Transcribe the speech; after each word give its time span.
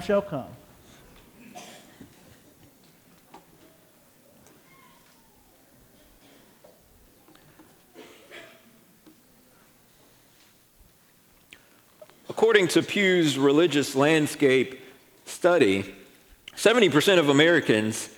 time 0.00 0.06
shall 0.06 0.22
come. 0.22 0.46
According 12.28 12.68
to 12.68 12.82
Pew's 12.82 13.38
religious 13.38 13.94
landscape 13.94 14.80
study, 15.26 15.94
70% 16.56 17.18
of 17.18 17.28
Americans 17.28 18.08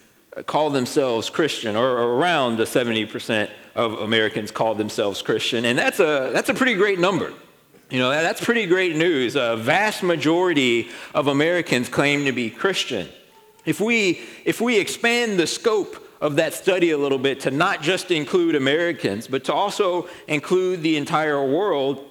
call 0.46 0.70
themselves 0.70 1.28
Christian, 1.28 1.76
or 1.76 1.84
around 1.84 2.58
70% 2.58 3.50
of 3.74 3.94
Americans 3.94 4.50
call 4.50 4.74
themselves 4.74 5.22
Christian, 5.22 5.64
and 5.64 5.78
that's 5.78 5.98
a, 5.98 6.30
that's 6.32 6.48
a 6.48 6.54
pretty 6.54 6.74
great 6.74 6.98
number. 6.98 7.32
You 7.92 7.98
know, 7.98 8.08
that's 8.08 8.42
pretty 8.42 8.64
great 8.64 8.96
news. 8.96 9.36
A 9.36 9.54
vast 9.54 10.02
majority 10.02 10.88
of 11.14 11.26
Americans 11.26 11.90
claim 11.90 12.24
to 12.24 12.32
be 12.32 12.48
Christian. 12.48 13.06
If 13.66 13.82
we, 13.82 14.22
if 14.46 14.62
we 14.62 14.78
expand 14.78 15.38
the 15.38 15.46
scope 15.46 16.02
of 16.18 16.36
that 16.36 16.54
study 16.54 16.92
a 16.92 16.96
little 16.96 17.18
bit 17.18 17.40
to 17.40 17.50
not 17.50 17.82
just 17.82 18.10
include 18.10 18.54
Americans, 18.54 19.26
but 19.26 19.44
to 19.44 19.52
also 19.52 20.08
include 20.26 20.82
the 20.82 20.96
entire 20.96 21.46
world, 21.46 22.02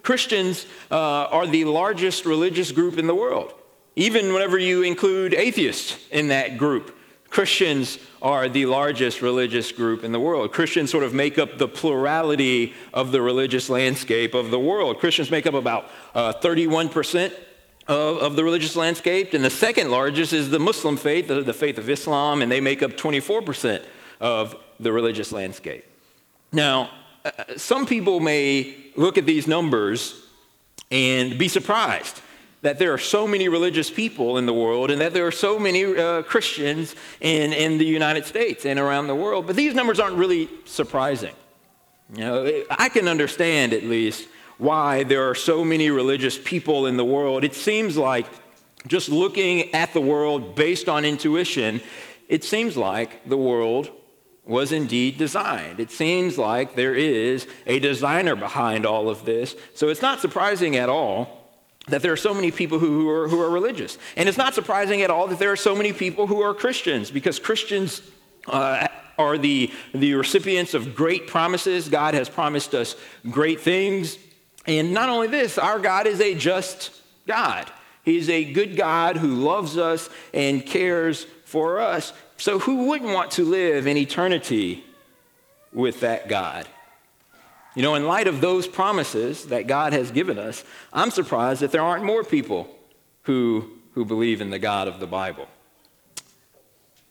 Christians 0.00 0.64
uh, 0.90 0.96
are 0.96 1.46
the 1.46 1.66
largest 1.66 2.24
religious 2.24 2.72
group 2.72 2.96
in 2.96 3.06
the 3.06 3.14
world. 3.14 3.52
Even 3.94 4.32
whenever 4.32 4.58
you 4.58 4.84
include 4.84 5.34
atheists 5.34 5.98
in 6.10 6.28
that 6.28 6.56
group, 6.56 6.96
Christians 7.28 7.98
are 8.26 8.48
the 8.48 8.66
largest 8.66 9.22
religious 9.22 9.70
group 9.70 10.02
in 10.02 10.10
the 10.10 10.18
world. 10.18 10.50
Christians 10.50 10.90
sort 10.90 11.04
of 11.04 11.14
make 11.14 11.38
up 11.38 11.58
the 11.58 11.68
plurality 11.68 12.74
of 12.92 13.12
the 13.12 13.22
religious 13.22 13.70
landscape 13.70 14.34
of 14.34 14.50
the 14.50 14.58
world. 14.58 14.98
Christians 14.98 15.30
make 15.30 15.46
up 15.46 15.54
about 15.54 15.88
uh, 16.12 16.32
31% 16.32 17.32
of, 17.86 18.18
of, 18.18 18.34
the 18.34 18.42
religious 18.42 18.74
landscape, 18.74 19.32
and 19.32 19.44
the 19.44 19.50
second 19.50 19.92
largest 19.92 20.32
is 20.32 20.50
the 20.50 20.58
Muslim 20.58 20.96
faith, 20.96 21.28
the, 21.28 21.40
the 21.40 21.54
faith 21.54 21.78
of 21.78 21.88
Islam, 21.88 22.42
and 22.42 22.50
they 22.50 22.60
make 22.60 22.82
up 22.82 22.90
24% 22.94 23.84
of 24.18 24.56
the 24.80 24.90
religious 24.90 25.30
landscape. 25.30 25.84
Now, 26.50 26.90
uh, 27.24 27.30
some 27.56 27.86
people 27.86 28.18
may 28.18 28.74
look 28.96 29.18
at 29.18 29.24
these 29.24 29.46
numbers 29.46 30.20
and 30.90 31.38
be 31.38 31.46
surprised 31.46 32.20
that 32.62 32.78
there 32.78 32.92
are 32.92 32.98
so 32.98 33.26
many 33.26 33.48
religious 33.48 33.90
people 33.90 34.38
in 34.38 34.46
the 34.46 34.54
world 34.54 34.90
and 34.90 35.00
that 35.00 35.12
there 35.12 35.26
are 35.26 35.32
so 35.32 35.58
many 35.58 35.84
uh, 35.84 36.22
Christians 36.22 36.94
in, 37.20 37.52
in 37.52 37.78
the 37.78 37.84
United 37.84 38.24
States 38.24 38.64
and 38.66 38.78
around 38.78 39.06
the 39.06 39.14
world. 39.14 39.46
But 39.46 39.56
these 39.56 39.74
numbers 39.74 40.00
aren't 40.00 40.16
really 40.16 40.48
surprising. 40.64 41.34
You 42.14 42.24
know, 42.24 42.62
I 42.70 42.88
can 42.88 43.08
understand 43.08 43.72
at 43.72 43.84
least 43.84 44.28
why 44.58 45.02
there 45.04 45.28
are 45.28 45.34
so 45.34 45.64
many 45.64 45.90
religious 45.90 46.38
people 46.38 46.86
in 46.86 46.96
the 46.96 47.04
world. 47.04 47.44
It 47.44 47.54
seems 47.54 47.96
like 47.96 48.26
just 48.86 49.08
looking 49.08 49.74
at 49.74 49.92
the 49.92 50.00
world 50.00 50.54
based 50.54 50.88
on 50.88 51.04
intuition, 51.04 51.80
it 52.28 52.44
seems 52.44 52.76
like 52.76 53.28
the 53.28 53.36
world 53.36 53.90
was 54.44 54.70
indeed 54.70 55.18
designed. 55.18 55.80
It 55.80 55.90
seems 55.90 56.38
like 56.38 56.76
there 56.76 56.94
is 56.94 57.48
a 57.66 57.80
designer 57.80 58.36
behind 58.36 58.86
all 58.86 59.08
of 59.08 59.24
this. 59.24 59.56
So 59.74 59.88
it's 59.88 60.02
not 60.02 60.20
surprising 60.20 60.76
at 60.76 60.88
all 60.88 61.45
that 61.88 62.02
there 62.02 62.12
are 62.12 62.16
so 62.16 62.34
many 62.34 62.50
people 62.50 62.78
who, 62.78 63.00
who, 63.00 63.08
are, 63.08 63.28
who 63.28 63.40
are 63.40 63.50
religious. 63.50 63.98
And 64.16 64.28
it's 64.28 64.38
not 64.38 64.54
surprising 64.54 65.02
at 65.02 65.10
all 65.10 65.28
that 65.28 65.38
there 65.38 65.52
are 65.52 65.56
so 65.56 65.74
many 65.74 65.92
people 65.92 66.26
who 66.26 66.40
are 66.42 66.52
Christians, 66.52 67.10
because 67.10 67.38
Christians 67.38 68.02
uh, 68.48 68.88
are 69.18 69.38
the, 69.38 69.70
the 69.94 70.14
recipients 70.14 70.74
of 70.74 70.94
great 70.94 71.26
promises. 71.26 71.88
God 71.88 72.14
has 72.14 72.28
promised 72.28 72.74
us 72.74 72.96
great 73.30 73.60
things. 73.60 74.18
And 74.66 74.92
not 74.92 75.08
only 75.08 75.28
this, 75.28 75.58
our 75.58 75.78
God 75.78 76.06
is 76.06 76.20
a 76.20 76.34
just 76.34 76.90
God. 77.26 77.70
He's 78.04 78.28
a 78.28 78.44
good 78.44 78.76
God 78.76 79.16
who 79.16 79.28
loves 79.28 79.78
us 79.78 80.10
and 80.32 80.64
cares 80.64 81.24
for 81.44 81.80
us. 81.80 82.12
So, 82.36 82.58
who 82.58 82.86
wouldn't 82.88 83.12
want 83.12 83.32
to 83.32 83.44
live 83.44 83.86
in 83.86 83.96
eternity 83.96 84.84
with 85.72 86.00
that 86.00 86.28
God? 86.28 86.68
You 87.76 87.82
know, 87.82 87.94
in 87.94 88.06
light 88.06 88.26
of 88.26 88.40
those 88.40 88.66
promises 88.66 89.46
that 89.46 89.66
God 89.66 89.92
has 89.92 90.10
given 90.10 90.38
us, 90.38 90.64
I'm 90.94 91.10
surprised 91.10 91.60
that 91.60 91.72
there 91.72 91.82
aren't 91.82 92.04
more 92.04 92.24
people 92.24 92.74
who, 93.24 93.70
who 93.92 94.06
believe 94.06 94.40
in 94.40 94.48
the 94.48 94.58
God 94.58 94.88
of 94.88 94.98
the 94.98 95.06
Bible. 95.06 95.46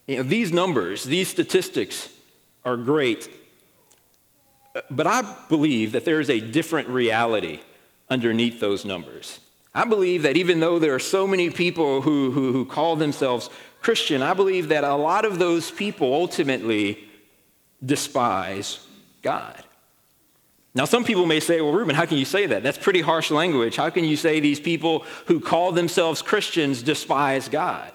You 0.08 0.18
know, 0.18 0.24
these 0.24 0.52
numbers, 0.52 1.04
these 1.04 1.28
statistics 1.28 2.10
are 2.64 2.78
great, 2.78 3.30
but 4.90 5.06
I 5.06 5.36
believe 5.50 5.92
that 5.92 6.04
there 6.04 6.20
is 6.20 6.32
a 6.32 6.40
different 6.40 6.90
reality 6.90 7.60
underneath 8.10 8.60
those 8.60 8.86
numbers. 8.86 9.40
I 9.76 9.86
believe 9.86 10.24
that 10.24 10.36
even 10.36 10.62
though 10.62 10.80
there 10.80 10.96
are 10.96 11.00
so 11.00 11.28
many 11.28 11.52
people 11.52 12.02
who, 12.02 12.32
who, 12.32 12.52
who 12.54 12.66
call 12.66 12.96
themselves 12.96 13.52
Christian, 13.82 14.24
I 14.24 14.34
believe 14.34 14.70
that 14.70 14.84
a 14.84 14.96
lot 14.96 15.26
of 15.26 15.38
those 15.38 15.70
people 15.70 16.12
ultimately 16.12 17.08
despise 17.86 18.80
God. 19.22 19.65
Now, 20.76 20.84
some 20.84 21.06
people 21.06 21.26
may 21.26 21.40
say, 21.40 21.62
well, 21.62 21.72
Reuben, 21.72 21.96
how 21.96 22.06
can 22.06 22.18
you 22.18 22.26
say 22.26 22.48
that? 22.48 22.62
That's 22.62 22.78
pretty 22.78 23.00
harsh 23.00 23.32
language. 23.32 23.78
How 23.78 23.90
can 23.90 24.04
you 24.04 24.18
say 24.18 24.42
these 24.42 24.60
people 24.60 25.06
who 25.28 25.40
call 25.40 25.72
themselves 25.72 26.22
Christians 26.22 26.84
despise 26.84 27.48
God? 27.48 27.94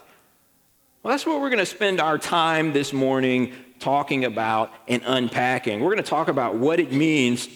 Well, 1.03 1.13
that's 1.13 1.27
what 1.27 1.43
we're 1.43 1.51
going 1.51 1.59
to 1.59 1.67
spend 1.67 2.01
our 2.01 2.17
time 2.17 2.73
this 2.73 2.95
morning 2.95 3.53
talking 3.81 4.25
about 4.25 4.73
and 4.89 5.03
unpacking. 5.05 5.81
We're 5.81 5.93
going 5.93 6.03
to 6.03 6.11
talk 6.11 6.29
about 6.29 6.55
what 6.55 6.81
it 6.81 6.91
means 6.91 7.49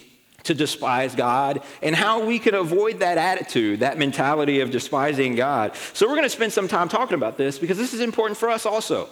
to 0.43 0.53
despise 0.53 1.15
God 1.15 1.63
and 1.81 1.95
how 1.95 2.23
we 2.23 2.37
can 2.37 2.53
avoid 2.53 2.99
that 2.99 3.17
attitude, 3.17 3.79
that 3.79 3.97
mentality 3.97 4.59
of 4.59 4.69
despising 4.69 5.35
God. 5.35 5.75
So, 5.93 6.07
we're 6.07 6.15
going 6.15 6.23
to 6.23 6.29
spend 6.29 6.53
some 6.53 6.67
time 6.67 6.87
talking 6.87 7.15
about 7.15 7.35
this 7.35 7.57
because 7.57 7.79
this 7.79 7.95
is 7.95 7.99
important 7.99 8.37
for 8.37 8.49
us 8.51 8.67
also. 8.67 9.09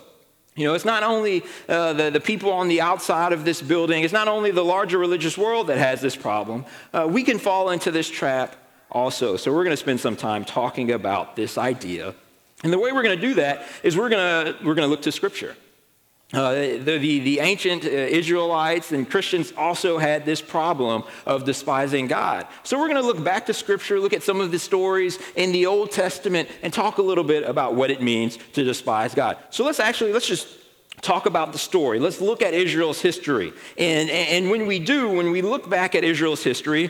You 0.56 0.66
know, 0.66 0.76
it's 0.76 0.86
not 0.86 1.02
only 1.02 1.44
uh, 1.68 1.94
the, 1.94 2.10
the 2.12 2.20
people 2.20 2.52
on 2.52 2.68
the 2.68 2.82
outside 2.82 3.34
of 3.34 3.44
this 3.44 3.62
building, 3.62 4.04
it's 4.04 4.14
not 4.14 4.28
only 4.28 4.52
the 4.52 4.64
larger 4.64 5.00
religious 5.00 5.38
world 5.38 5.68
that 5.68 5.80
has 5.80 6.00
this 6.00 6.16
problem. 6.16 6.66
Uh, 6.94 7.08
we 7.10 7.24
can 7.24 7.40
fall 7.40 7.72
into 7.72 7.90
this 7.90 8.10
trap 8.10 8.56
also. 8.92 9.36
So, 9.36 9.52
we're 9.52 9.64
going 9.64 9.74
to 9.74 9.78
spend 9.78 10.00
some 10.00 10.16
time 10.16 10.46
talking 10.46 10.92
about 10.92 11.36
this 11.36 11.58
idea. 11.58 12.14
And 12.64 12.72
the 12.72 12.78
way 12.78 12.92
we're 12.92 13.04
going 13.04 13.20
to 13.20 13.28
do 13.28 13.34
that 13.36 13.66
is 13.82 13.98
we're 13.98 14.10
going 14.10 14.56
to, 14.56 14.64
we're 14.64 14.76
going 14.76 14.86
to 14.86 14.92
look 14.92 15.02
to 15.04 15.12
Scripture. 15.12 15.56
Uh, 16.32 16.54
the, 16.54 16.98
the, 16.98 17.20
the, 17.20 17.40
ancient 17.42 17.86
uh, 17.86 17.90
Israelites 17.90 18.92
and 18.92 19.08
Christians 19.08 19.54
also 19.56 20.00
had 20.00 20.26
this 20.26 20.42
problem 20.42 21.04
of 21.28 21.46
despising 21.46 22.08
God. 22.08 22.48
So 22.64 22.80
we're 22.80 22.88
going 22.88 23.00
to 23.00 23.06
look 23.06 23.24
back 23.24 23.46
to 23.48 23.54
Scripture, 23.54 24.00
look 24.00 24.14
at 24.14 24.24
some 24.24 24.42
of 24.42 24.50
the 24.50 24.58
stories 24.58 25.20
in 25.36 25.52
the 25.52 25.68
Old 25.68 25.92
Testament, 25.92 26.50
and 26.64 26.74
talk 26.74 26.98
a 26.98 27.04
little 27.04 27.24
bit 27.24 27.44
about 27.44 27.76
what 27.76 27.92
it 27.92 28.02
means 28.02 28.40
to 28.54 28.64
despise 28.64 29.14
God. 29.14 29.38
So 29.52 29.64
let's 29.64 29.80
actually, 29.80 30.12
let's 30.12 30.28
just 30.28 30.48
talk 31.02 31.28
about 31.28 31.52
the 31.52 31.60
story. 31.60 32.00
Let's 32.00 32.20
look 32.20 32.42
at 32.42 32.56
Israel's 32.56 33.00
history. 33.00 33.54
And, 33.78 34.10
and 34.10 34.50
when 34.50 34.66
we 34.66 34.80
do, 34.80 35.10
when 35.10 35.30
we 35.30 35.44
look 35.44 35.70
back 35.70 35.94
at 35.94 36.04
Israel's 36.04 36.44
history, 36.44 36.90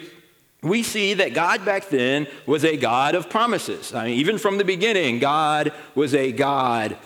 we 0.62 0.84
see 0.84 1.16
that 1.16 1.34
God 1.34 1.66
back 1.66 1.90
then 1.90 2.28
was 2.46 2.64
a 2.64 2.78
God 2.78 3.16
of 3.16 3.30
promises. 3.30 3.94
I 3.94 4.06
mean, 4.06 4.20
even 4.20 4.38
from 4.38 4.58
the 4.58 4.64
beginning, 4.64 5.20
God 5.20 5.74
was 5.96 6.16
a 6.16 6.32
God 6.32 6.98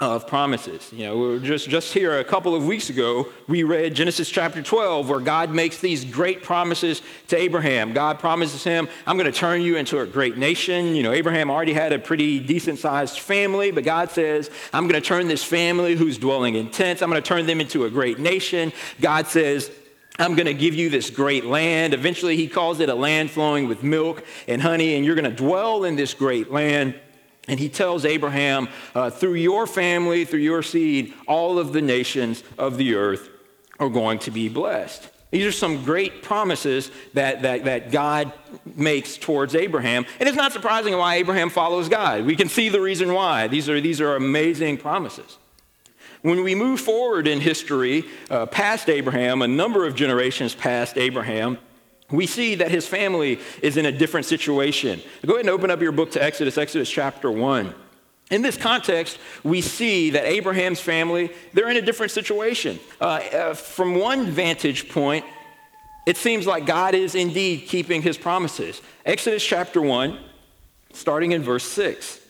of 0.00 0.26
promises. 0.26 0.92
You 0.92 1.06
know, 1.06 1.38
just, 1.38 1.68
just 1.68 1.94
here 1.94 2.18
a 2.18 2.24
couple 2.24 2.54
of 2.54 2.66
weeks 2.66 2.90
ago, 2.90 3.28
we 3.46 3.62
read 3.62 3.94
Genesis 3.94 4.28
chapter 4.28 4.60
12, 4.60 5.08
where 5.08 5.20
God 5.20 5.50
makes 5.50 5.78
these 5.78 6.04
great 6.04 6.42
promises 6.42 7.00
to 7.28 7.36
Abraham. 7.36 7.92
God 7.92 8.18
promises 8.18 8.64
him, 8.64 8.88
I'm 9.06 9.16
going 9.16 9.30
to 9.30 9.38
turn 9.38 9.62
you 9.62 9.76
into 9.76 10.00
a 10.00 10.06
great 10.06 10.36
nation. 10.36 10.96
You 10.96 11.04
know, 11.04 11.12
Abraham 11.12 11.48
already 11.48 11.74
had 11.74 11.92
a 11.92 12.00
pretty 12.00 12.40
decent 12.40 12.80
sized 12.80 13.20
family, 13.20 13.70
but 13.70 13.84
God 13.84 14.10
says, 14.10 14.50
I'm 14.72 14.88
going 14.88 15.00
to 15.00 15.06
turn 15.06 15.28
this 15.28 15.44
family 15.44 15.94
who's 15.94 16.18
dwelling 16.18 16.56
in 16.56 16.70
tents, 16.70 17.00
I'm 17.00 17.10
going 17.10 17.22
to 17.22 17.28
turn 17.28 17.46
them 17.46 17.60
into 17.60 17.84
a 17.84 17.90
great 17.90 18.18
nation. 18.18 18.72
God 19.00 19.28
says, 19.28 19.70
I'm 20.18 20.34
going 20.34 20.46
to 20.46 20.54
give 20.54 20.74
you 20.74 20.90
this 20.90 21.10
great 21.10 21.44
land. 21.44 21.92
Eventually, 21.92 22.36
he 22.36 22.46
calls 22.48 22.78
it 22.80 22.88
a 22.88 22.94
land 22.94 23.30
flowing 23.30 23.68
with 23.68 23.82
milk 23.82 24.24
and 24.46 24.62
honey, 24.62 24.94
and 24.96 25.04
you're 25.04 25.16
going 25.16 25.30
to 25.30 25.36
dwell 25.36 25.84
in 25.84 25.96
this 25.96 26.14
great 26.14 26.52
land. 26.52 26.94
And 27.46 27.60
he 27.60 27.68
tells 27.68 28.04
Abraham, 28.04 28.68
uh, 28.94 29.10
through 29.10 29.34
your 29.34 29.66
family, 29.66 30.24
through 30.24 30.40
your 30.40 30.62
seed, 30.62 31.12
all 31.26 31.58
of 31.58 31.72
the 31.72 31.82
nations 31.82 32.42
of 32.58 32.78
the 32.78 32.94
earth 32.94 33.28
are 33.78 33.90
going 33.90 34.18
to 34.20 34.30
be 34.30 34.48
blessed. 34.48 35.10
These 35.30 35.46
are 35.46 35.52
some 35.52 35.84
great 35.84 36.22
promises 36.22 36.92
that, 37.14 37.42
that, 37.42 37.64
that 37.64 37.90
God 37.90 38.32
makes 38.76 39.16
towards 39.16 39.56
Abraham. 39.56 40.06
And 40.20 40.28
it's 40.28 40.36
not 40.36 40.52
surprising 40.52 40.96
why 40.96 41.16
Abraham 41.16 41.50
follows 41.50 41.88
God. 41.88 42.24
We 42.24 42.36
can 42.36 42.48
see 42.48 42.68
the 42.68 42.80
reason 42.80 43.12
why. 43.12 43.48
These 43.48 43.68
are, 43.68 43.80
these 43.80 44.00
are 44.00 44.14
amazing 44.14 44.78
promises. 44.78 45.38
When 46.22 46.44
we 46.44 46.54
move 46.54 46.80
forward 46.80 47.26
in 47.26 47.40
history, 47.40 48.04
uh, 48.30 48.46
past 48.46 48.88
Abraham, 48.88 49.42
a 49.42 49.48
number 49.48 49.84
of 49.84 49.96
generations 49.96 50.54
past 50.54 50.96
Abraham, 50.96 51.58
we 52.10 52.26
see 52.26 52.56
that 52.56 52.70
his 52.70 52.86
family 52.86 53.38
is 53.62 53.76
in 53.76 53.86
a 53.86 53.92
different 53.92 54.26
situation. 54.26 55.00
Go 55.24 55.34
ahead 55.34 55.46
and 55.46 55.50
open 55.50 55.70
up 55.70 55.80
your 55.80 55.92
book 55.92 56.10
to 56.12 56.22
Exodus, 56.22 56.58
Exodus 56.58 56.90
chapter 56.90 57.30
1. 57.30 57.74
In 58.30 58.42
this 58.42 58.56
context, 58.56 59.18
we 59.42 59.60
see 59.60 60.10
that 60.10 60.24
Abraham's 60.24 60.80
family, 60.80 61.30
they're 61.52 61.70
in 61.70 61.76
a 61.76 61.82
different 61.82 62.12
situation. 62.12 62.78
Uh, 63.00 63.04
uh, 63.04 63.54
from 63.54 63.96
one 63.96 64.26
vantage 64.26 64.88
point, 64.88 65.24
it 66.06 66.16
seems 66.16 66.46
like 66.46 66.66
God 66.66 66.94
is 66.94 67.14
indeed 67.14 67.66
keeping 67.68 68.02
his 68.02 68.18
promises. 68.18 68.80
Exodus 69.04 69.44
chapter 69.44 69.80
1, 69.80 70.18
starting 70.92 71.32
in 71.32 71.42
verse 71.42 71.64
6. 71.64 72.20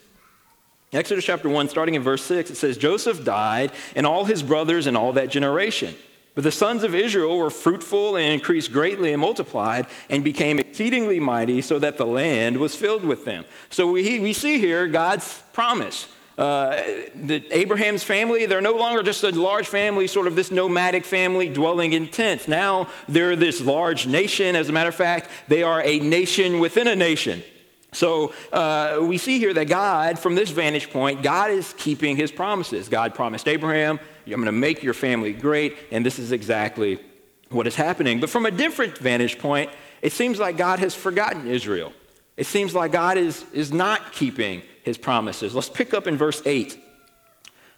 Exodus 0.92 1.24
chapter 1.24 1.48
1, 1.48 1.68
starting 1.68 1.94
in 1.94 2.02
verse 2.02 2.22
6, 2.22 2.50
it 2.50 2.56
says, 2.56 2.76
Joseph 2.76 3.24
died, 3.24 3.72
and 3.96 4.06
all 4.06 4.24
his 4.24 4.44
brothers 4.44 4.86
and 4.86 4.96
all 4.96 5.12
that 5.14 5.28
generation. 5.28 5.94
But 6.34 6.42
the 6.42 6.52
sons 6.52 6.82
of 6.82 6.94
Israel 6.94 7.38
were 7.38 7.50
fruitful 7.50 8.16
and 8.16 8.32
increased 8.32 8.72
greatly 8.72 9.12
and 9.12 9.20
multiplied 9.20 9.86
and 10.10 10.24
became 10.24 10.58
exceedingly 10.58 11.20
mighty, 11.20 11.62
so 11.62 11.78
that 11.78 11.96
the 11.96 12.06
land 12.06 12.56
was 12.56 12.74
filled 12.74 13.04
with 13.04 13.24
them. 13.24 13.44
So 13.70 13.92
we, 13.92 14.18
we 14.18 14.32
see 14.32 14.58
here 14.58 14.88
God's 14.88 15.42
promise. 15.52 16.08
Uh, 16.36 16.82
the, 17.14 17.46
Abraham's 17.52 18.02
family, 18.02 18.46
they're 18.46 18.60
no 18.60 18.74
longer 18.74 19.04
just 19.04 19.22
a 19.22 19.30
large 19.30 19.68
family, 19.68 20.08
sort 20.08 20.26
of 20.26 20.34
this 20.34 20.50
nomadic 20.50 21.04
family 21.04 21.48
dwelling 21.48 21.92
in 21.92 22.08
tents. 22.08 22.48
Now 22.48 22.88
they're 23.08 23.36
this 23.36 23.60
large 23.60 24.08
nation. 24.08 24.56
As 24.56 24.68
a 24.68 24.72
matter 24.72 24.88
of 24.88 24.96
fact, 24.96 25.30
they 25.46 25.62
are 25.62 25.80
a 25.82 26.00
nation 26.00 26.58
within 26.58 26.88
a 26.88 26.96
nation. 26.96 27.44
So 27.92 28.34
uh, 28.52 28.98
we 29.02 29.18
see 29.18 29.38
here 29.38 29.54
that 29.54 29.66
God, 29.68 30.18
from 30.18 30.34
this 30.34 30.50
vantage 30.50 30.90
point, 30.90 31.22
God 31.22 31.52
is 31.52 31.72
keeping 31.78 32.16
his 32.16 32.32
promises. 32.32 32.88
God 32.88 33.14
promised 33.14 33.46
Abraham, 33.46 34.00
I'm 34.26 34.32
going 34.32 34.46
to 34.46 34.52
make 34.52 34.82
your 34.82 34.94
family 34.94 35.32
great, 35.32 35.76
and 35.90 36.04
this 36.04 36.18
is 36.18 36.32
exactly 36.32 36.98
what 37.50 37.66
is 37.66 37.74
happening. 37.74 38.20
But 38.20 38.30
from 38.30 38.46
a 38.46 38.50
different 38.50 38.98
vantage 38.98 39.38
point, 39.38 39.70
it 40.02 40.12
seems 40.12 40.38
like 40.38 40.56
God 40.56 40.78
has 40.78 40.94
forgotten 40.94 41.46
Israel. 41.46 41.92
It 42.36 42.46
seems 42.46 42.74
like 42.74 42.92
God 42.92 43.16
is, 43.16 43.44
is 43.52 43.72
not 43.72 44.12
keeping 44.12 44.62
his 44.82 44.98
promises. 44.98 45.54
Let's 45.54 45.68
pick 45.68 45.94
up 45.94 46.06
in 46.06 46.16
verse 46.16 46.42
8. 46.44 46.80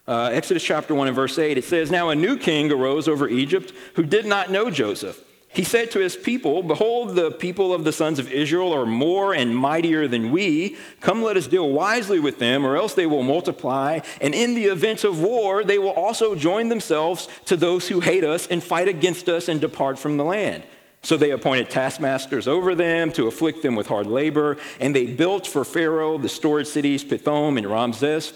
Uh, 0.09 0.31
Exodus 0.33 0.63
chapter 0.63 0.95
1 0.95 1.09
and 1.09 1.17
verse 1.17 1.39
8, 1.39 1.59
it 1.59 1.65
says, 1.65 1.91
Now 1.91 2.11
a 2.11 2.15
new 2.15 2.37
king 2.37 2.71
arose 2.71 3.09
over 3.09 3.29
Egypt 3.29 3.73
who 3.95 4.05
did 4.05 4.25
not 4.25 4.51
know 4.51 4.71
Joseph. 4.71 5.23
He 5.57 5.65
said 5.65 5.91
to 5.93 6.01
his 6.01 6.17
people, 6.17 6.63
Behold, 6.63 7.15
the 7.15 7.31
people 7.31 7.73
of 7.73 7.83
the 7.83 7.93
sons 7.93 8.19
of 8.19 8.31
Israel 8.31 8.75
are 8.75 8.85
more 8.85 9.33
and 9.33 9.57
mightier 9.57 10.07
than 10.07 10.31
we. 10.31 10.77
Come, 11.01 11.23
let 11.23 11.39
us 11.39 11.47
deal 11.47 11.71
wisely 11.71 12.21
with 12.21 12.39
them, 12.39 12.67
or 12.67 12.77
else 12.77 12.93
they 12.93 13.07
will 13.07 13.23
multiply. 13.23 14.01
And 14.21 14.35
in 14.35 14.53
the 14.53 14.67
event 14.67 15.03
of 15.03 15.23
war, 15.23 15.65
they 15.65 15.79
will 15.79 15.93
also 15.93 16.35
join 16.35 16.69
themselves 16.69 17.27
to 17.47 17.57
those 17.57 17.89
who 17.89 18.01
hate 18.01 18.23
us 18.23 18.47
and 18.49 18.63
fight 18.63 18.87
against 18.87 19.31
us 19.31 19.49
and 19.49 19.59
depart 19.59 19.99
from 19.99 20.19
the 20.19 20.25
land. 20.25 20.63
So 21.01 21.17
they 21.17 21.31
appointed 21.31 21.71
taskmasters 21.71 22.47
over 22.47 22.75
them 22.75 23.11
to 23.13 23.27
afflict 23.27 23.63
them 23.63 23.77
with 23.77 23.87
hard 23.87 24.09
labor, 24.09 24.59
and 24.79 24.95
they 24.95 25.07
built 25.07 25.47
for 25.47 25.65
Pharaoh 25.65 26.19
the 26.19 26.29
stored 26.29 26.67
cities 26.67 27.03
Pithom 27.03 27.57
and 27.57 27.67
Ramses. 27.67 28.35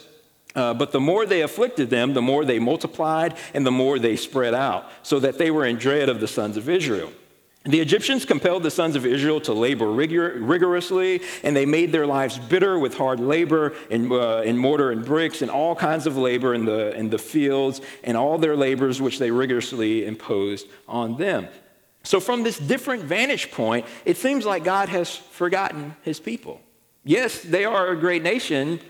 Uh, 0.55 0.75
but 0.75 0.93
the 0.93 1.01
more 1.01 1.27
they 1.27 1.43
afflicted 1.43 1.91
them, 1.91 2.15
the 2.15 2.23
more 2.23 2.45
they 2.45 2.59
multiplied 2.59 3.37
and 3.55 3.65
the 3.65 3.71
more 3.71 3.99
they 3.99 4.17
spread 4.17 4.55
out, 4.55 4.91
so 5.03 5.21
that 5.21 5.39
they 5.39 5.51
were 5.51 5.65
in 5.65 5.77
dread 5.77 6.09
of 6.09 6.21
the 6.21 6.29
sons 6.29 6.57
of 6.57 6.69
Israel. 6.69 7.13
The 7.65 7.81
Egyptians 7.81 8.25
compelled 8.25 8.63
the 8.63 8.71
sons 8.71 8.97
of 8.97 9.05
Israel 9.05 9.39
to 9.43 9.53
labor 9.53 9.91
rigor- 9.93 10.39
rigorously, 10.41 11.21
and 11.45 11.55
they 11.55 11.67
made 11.67 11.93
their 11.93 12.07
lives 12.07 12.39
bitter 12.39 12.79
with 12.79 12.95
hard 12.95 13.21
labor 13.21 13.75
in, 13.91 14.11
uh, 14.11 14.51
mortar 14.55 14.91
and 14.91 15.05
bricks 15.05 15.43
and 15.43 15.51
all 15.51 15.77
kinds 15.77 16.07
of 16.07 16.17
labor 16.17 16.55
in 16.55 16.65
the, 16.65 16.97
in 16.97 17.11
the 17.11 17.19
fields 17.19 17.83
and 18.03 18.17
all 18.17 18.39
their 18.39 18.57
labors 18.57 19.03
which 19.03 19.19
they 19.19 19.31
rigorously 19.31 20.07
imposed 20.07 20.69
on 20.89 21.19
them. 21.19 21.49
So, 22.03 22.19
from 22.19 22.45
this 22.45 22.59
different 22.59 23.05
vantage 23.05 23.51
point, 23.51 23.85
it 24.07 24.17
seems 24.17 24.47
like 24.47 24.65
God 24.65 24.89
has 24.89 25.15
forgotten 25.15 25.97
his 26.01 26.19
people. 26.19 26.63
Yes, 27.05 27.43
they 27.43 27.67
are 27.67 27.89
a 27.89 27.97
great 27.97 28.23
nation, 28.23 28.81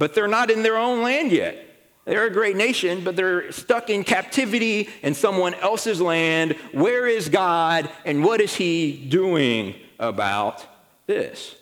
but 0.00 0.14
they're 0.14 0.26
not 0.26 0.50
in 0.50 0.62
their 0.62 0.78
own 0.78 1.02
land 1.02 1.30
yet. 1.30 1.66
They're 2.06 2.24
a 2.24 2.32
great 2.32 2.56
nation, 2.56 3.04
but 3.04 3.16
they're 3.16 3.52
stuck 3.52 3.90
in 3.90 4.02
captivity 4.02 4.88
in 5.02 5.12
someone 5.12 5.52
else's 5.54 6.00
land. 6.00 6.52
Where 6.72 7.06
is 7.06 7.28
God, 7.28 7.90
and 8.06 8.24
what 8.24 8.40
is 8.40 8.54
He 8.54 8.92
doing 8.96 9.74
about 9.98 10.66
this? 11.06 11.54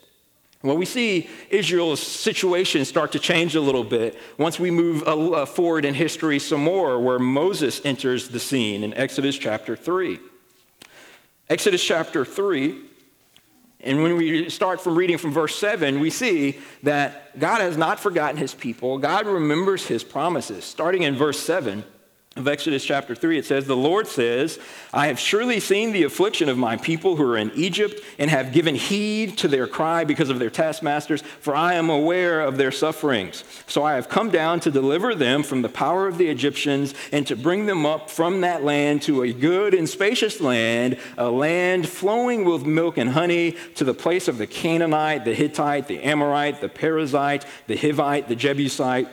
Well, 0.62 0.76
we 0.76 0.86
see 0.86 1.28
Israel's 1.50 2.00
situation 2.00 2.84
start 2.84 3.10
to 3.12 3.18
change 3.18 3.56
a 3.56 3.60
little 3.60 3.84
bit 3.84 4.16
once 4.38 4.60
we 4.60 4.70
move 4.70 5.02
uh, 5.02 5.30
uh, 5.30 5.46
forward 5.46 5.84
in 5.84 5.94
history 5.94 6.38
some 6.38 6.62
more, 6.62 7.00
where 7.00 7.18
Moses 7.18 7.80
enters 7.84 8.28
the 8.28 8.40
scene 8.40 8.84
in 8.84 8.94
Exodus 8.94 9.36
chapter 9.36 9.74
3. 9.74 10.20
Exodus 11.50 11.82
chapter 11.82 12.24
3 12.24 12.87
and 13.80 14.02
when 14.02 14.16
we 14.16 14.50
start 14.50 14.80
from 14.80 14.96
reading 14.96 15.18
from 15.18 15.32
verse 15.32 15.56
7, 15.56 16.00
we 16.00 16.10
see 16.10 16.58
that 16.82 17.38
God 17.38 17.60
has 17.60 17.76
not 17.76 18.00
forgotten 18.00 18.36
his 18.36 18.52
people. 18.52 18.98
God 18.98 19.26
remembers 19.26 19.86
his 19.86 20.02
promises. 20.02 20.64
Starting 20.64 21.02
in 21.02 21.14
verse 21.14 21.38
7, 21.38 21.84
of 22.38 22.48
Exodus 22.48 22.84
chapter 22.84 23.14
3, 23.14 23.38
it 23.38 23.44
says, 23.44 23.66
The 23.66 23.76
Lord 23.76 24.06
says, 24.06 24.58
I 24.92 25.08
have 25.08 25.18
surely 25.18 25.60
seen 25.60 25.92
the 25.92 26.04
affliction 26.04 26.48
of 26.48 26.56
my 26.56 26.76
people 26.76 27.16
who 27.16 27.24
are 27.24 27.36
in 27.36 27.50
Egypt 27.54 28.00
and 28.18 28.30
have 28.30 28.52
given 28.52 28.74
heed 28.74 29.36
to 29.38 29.48
their 29.48 29.66
cry 29.66 30.04
because 30.04 30.30
of 30.30 30.38
their 30.38 30.50
taskmasters, 30.50 31.22
for 31.40 31.54
I 31.54 31.74
am 31.74 31.90
aware 31.90 32.40
of 32.40 32.56
their 32.56 32.70
sufferings. 32.70 33.44
So 33.66 33.82
I 33.82 33.94
have 33.94 34.08
come 34.08 34.30
down 34.30 34.60
to 34.60 34.70
deliver 34.70 35.14
them 35.14 35.42
from 35.42 35.62
the 35.62 35.68
power 35.68 36.06
of 36.06 36.16
the 36.16 36.28
Egyptians 36.28 36.94
and 37.12 37.26
to 37.26 37.36
bring 37.36 37.66
them 37.66 37.84
up 37.84 38.10
from 38.10 38.40
that 38.42 38.64
land 38.64 39.02
to 39.02 39.22
a 39.22 39.32
good 39.32 39.74
and 39.74 39.88
spacious 39.88 40.40
land, 40.40 40.98
a 41.16 41.28
land 41.28 41.88
flowing 41.88 42.44
with 42.44 42.64
milk 42.64 42.96
and 42.98 43.10
honey, 43.10 43.56
to 43.74 43.84
the 43.84 43.94
place 43.94 44.28
of 44.28 44.38
the 44.38 44.46
Canaanite, 44.46 45.24
the 45.24 45.34
Hittite, 45.34 45.88
the 45.88 46.02
Amorite, 46.02 46.60
the 46.60 46.68
Perizzite, 46.68 47.44
the 47.66 47.76
Hivite, 47.76 48.28
the 48.28 48.36
Jebusite 48.36 49.08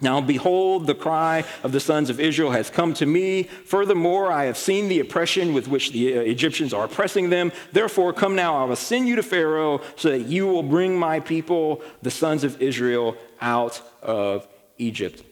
now, 0.00 0.20
behold, 0.20 0.86
the 0.86 0.94
cry 0.94 1.44
of 1.64 1.72
the 1.72 1.80
sons 1.80 2.08
of 2.08 2.20
Israel 2.20 2.52
has 2.52 2.70
come 2.70 2.94
to 2.94 3.06
me. 3.06 3.42
Furthermore, 3.42 4.30
I 4.30 4.44
have 4.44 4.56
seen 4.56 4.88
the 4.88 5.00
oppression 5.00 5.52
with 5.52 5.66
which 5.66 5.90
the 5.90 6.18
uh, 6.18 6.20
Egyptians 6.20 6.72
are 6.72 6.84
oppressing 6.84 7.30
them. 7.30 7.50
Therefore, 7.72 8.12
come 8.12 8.36
now, 8.36 8.56
I 8.62 8.64
will 8.64 8.76
send 8.76 9.08
you 9.08 9.16
to 9.16 9.24
Pharaoh 9.24 9.80
so 9.96 10.10
that 10.10 10.26
you 10.26 10.46
will 10.46 10.62
bring 10.62 10.96
my 10.96 11.18
people, 11.18 11.82
the 12.02 12.12
sons 12.12 12.44
of 12.44 12.62
Israel, 12.62 13.16
out 13.40 13.82
of 14.00 14.46
Egypt. 14.78 15.24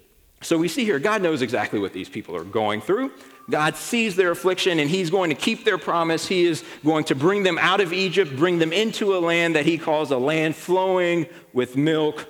So 0.43 0.59
we 0.59 0.67
see 0.67 0.85
here, 0.85 0.99
God 0.99 1.23
knows 1.23 1.43
exactly 1.43 1.79
what 1.79 1.93
these 1.93 2.09
people 2.09 2.35
are 2.35 2.45
going 2.45 2.81
through. 2.81 3.13
God 3.49 3.77
sees 3.77 4.17
their 4.17 4.33
affliction 4.33 4.81
and 4.81 4.91
he's 4.91 5.11
going 5.11 5.31
to 5.31 5.37
keep 5.37 5.65
their 5.65 5.79
promise. 5.79 6.27
He 6.27 6.45
is 6.45 6.65
going 6.85 7.05
to 7.05 7.15
bring 7.15 7.45
them 7.45 7.59
out 7.59 7.81
of 7.81 7.93
Egypt, 7.93 8.37
bring 8.37 8.59
them 8.59 8.73
into 8.73 9.17
a 9.17 9.19
land 9.19 9.55
that 9.55 9.65
he 9.65 9.79
calls 9.79 10.11
a 10.11 10.19
land 10.19 10.57
flowing 10.57 11.27
with 11.53 11.77
milk 11.77 12.27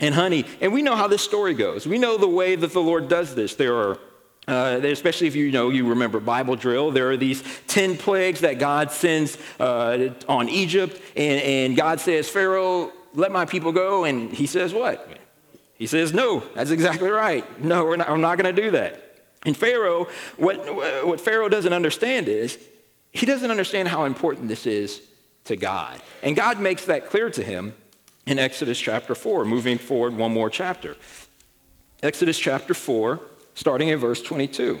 and 0.00 0.14
honey. 0.14 0.44
And 0.60 0.72
we 0.72 0.82
know 0.82 0.96
how 0.96 1.08
this 1.08 1.22
story 1.22 1.54
goes. 1.54 1.86
We 1.86 1.98
know 1.98 2.16
the 2.16 2.28
way 2.28 2.56
that 2.56 2.72
the 2.72 2.82
Lord 2.82 3.08
does 3.08 3.34
this. 3.34 3.54
There 3.54 3.76
are 3.76 3.98
uh, 4.48 4.80
especially 4.84 5.26
if 5.26 5.34
you 5.34 5.50
know 5.50 5.70
you 5.70 5.88
remember 5.88 6.20
Bible 6.20 6.54
drill, 6.54 6.92
there 6.92 7.10
are 7.10 7.16
these 7.16 7.42
ten 7.66 7.96
plagues 7.96 8.40
that 8.40 8.58
God 8.58 8.92
sends 8.92 9.36
uh, 9.58 10.10
on 10.28 10.48
Egypt, 10.48 11.00
and, 11.16 11.42
and 11.42 11.76
God 11.76 11.98
says, 11.98 12.28
"Pharaoh, 12.28 12.92
let 13.14 13.32
my 13.32 13.44
people 13.44 13.72
go," 13.72 14.04
and 14.04 14.30
he 14.30 14.46
says, 14.46 14.72
"What?" 14.72 15.08
He 15.74 15.88
says, 15.88 16.14
"No, 16.14 16.44
that's 16.54 16.70
exactly 16.70 17.10
right. 17.10 17.44
No, 17.62 17.84
we're 17.84 17.96
not, 17.96 18.08
I'm 18.08 18.20
not 18.20 18.38
going 18.38 18.54
to 18.54 18.62
do 18.62 18.70
that." 18.72 19.02
And 19.44 19.56
Pharaoh, 19.56 20.06
what 20.36 20.56
what 21.04 21.20
Pharaoh 21.20 21.48
doesn't 21.48 21.72
understand 21.72 22.28
is 22.28 22.56
he 23.10 23.26
doesn't 23.26 23.50
understand 23.50 23.88
how 23.88 24.04
important 24.04 24.46
this 24.46 24.64
is 24.64 25.02
to 25.46 25.56
God, 25.56 26.00
and 26.22 26.36
God 26.36 26.60
makes 26.60 26.84
that 26.84 27.06
clear 27.06 27.30
to 27.30 27.42
him 27.42 27.74
in 28.26 28.38
Exodus 28.38 28.78
chapter 28.78 29.14
4, 29.14 29.44
moving 29.44 29.78
forward 29.78 30.16
one 30.16 30.32
more 30.32 30.50
chapter. 30.50 30.96
Exodus 32.02 32.38
chapter 32.38 32.74
4, 32.74 33.20
starting 33.54 33.90
at 33.90 33.98
verse 33.98 34.20
22. 34.20 34.80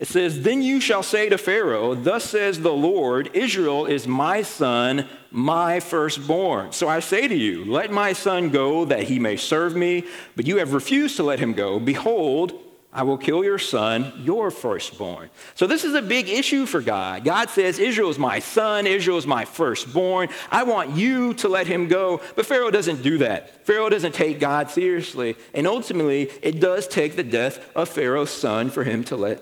It 0.00 0.08
says, 0.08 0.42
Then 0.42 0.62
you 0.62 0.80
shall 0.80 1.02
say 1.02 1.28
to 1.28 1.38
Pharaoh, 1.38 1.94
Thus 1.94 2.24
says 2.24 2.60
the 2.60 2.72
Lord, 2.72 3.30
Israel 3.34 3.86
is 3.86 4.08
my 4.08 4.42
son, 4.42 5.06
my 5.30 5.78
firstborn. 5.78 6.72
So 6.72 6.88
I 6.88 7.00
say 7.00 7.28
to 7.28 7.34
you, 7.34 7.64
Let 7.64 7.92
my 7.92 8.12
son 8.12 8.48
go 8.48 8.84
that 8.86 9.04
he 9.04 9.18
may 9.18 9.36
serve 9.36 9.76
me, 9.76 10.04
but 10.34 10.46
you 10.46 10.56
have 10.56 10.72
refused 10.72 11.16
to 11.16 11.22
let 11.22 11.38
him 11.38 11.52
go. 11.52 11.78
Behold, 11.78 12.54
I 12.92 13.04
will 13.04 13.18
kill 13.18 13.44
your 13.44 13.58
son, 13.58 14.12
your 14.16 14.50
firstborn. 14.50 15.30
So, 15.54 15.68
this 15.68 15.84
is 15.84 15.94
a 15.94 16.02
big 16.02 16.28
issue 16.28 16.66
for 16.66 16.80
God. 16.80 17.22
God 17.22 17.48
says, 17.48 17.78
Israel 17.78 18.10
is 18.10 18.18
my 18.18 18.40
son, 18.40 18.84
Israel 18.84 19.16
is 19.16 19.28
my 19.28 19.44
firstborn. 19.44 20.28
I 20.50 20.64
want 20.64 20.96
you 20.96 21.34
to 21.34 21.48
let 21.48 21.68
him 21.68 21.86
go. 21.86 22.20
But 22.34 22.46
Pharaoh 22.46 22.72
doesn't 22.72 23.02
do 23.02 23.18
that. 23.18 23.64
Pharaoh 23.64 23.90
doesn't 23.90 24.14
take 24.14 24.40
God 24.40 24.70
seriously. 24.70 25.36
And 25.54 25.68
ultimately, 25.68 26.30
it 26.42 26.58
does 26.58 26.88
take 26.88 27.14
the 27.14 27.22
death 27.22 27.64
of 27.76 27.88
Pharaoh's 27.88 28.30
son 28.30 28.70
for 28.70 28.82
him 28.82 29.04
to 29.04 29.16
let 29.16 29.40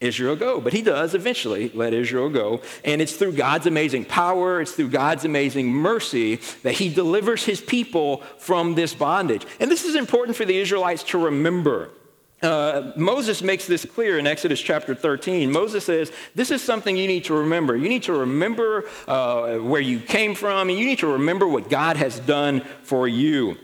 Israel 0.00 0.34
go. 0.34 0.60
But 0.60 0.72
he 0.72 0.82
does 0.82 1.14
eventually 1.14 1.70
let 1.72 1.94
Israel 1.94 2.28
go. 2.28 2.60
And 2.84 3.00
it's 3.00 3.14
through 3.14 3.34
God's 3.34 3.66
amazing 3.66 4.06
power, 4.06 4.60
it's 4.60 4.72
through 4.72 4.88
God's 4.88 5.24
amazing 5.24 5.68
mercy 5.68 6.40
that 6.64 6.74
he 6.74 6.92
delivers 6.92 7.44
his 7.44 7.60
people 7.60 8.22
from 8.38 8.74
this 8.74 8.94
bondage. 8.94 9.46
And 9.60 9.70
this 9.70 9.84
is 9.84 9.94
important 9.94 10.36
for 10.36 10.44
the 10.44 10.58
Israelites 10.58 11.04
to 11.04 11.18
remember. 11.18 11.90
Uh, 12.42 12.92
Moses 12.96 13.42
makes 13.42 13.66
this 13.66 13.84
clear 13.84 14.18
in 14.18 14.26
Exodus 14.26 14.60
chapter 14.60 14.94
13. 14.94 15.52
Moses 15.52 15.84
says, 15.84 16.10
This 16.34 16.50
is 16.50 16.62
something 16.62 16.96
you 16.96 17.06
need 17.06 17.24
to 17.24 17.34
remember. 17.34 17.76
You 17.76 17.88
need 17.88 18.04
to 18.04 18.14
remember 18.14 18.86
uh, 19.06 19.58
where 19.58 19.80
you 19.80 20.00
came 20.00 20.34
from, 20.34 20.70
and 20.70 20.78
you 20.78 20.86
need 20.86 21.00
to 21.00 21.12
remember 21.12 21.46
what 21.46 21.68
God 21.68 21.96
has 21.98 22.18
done 22.20 22.62
for 22.82 23.06
you. 23.06 23.56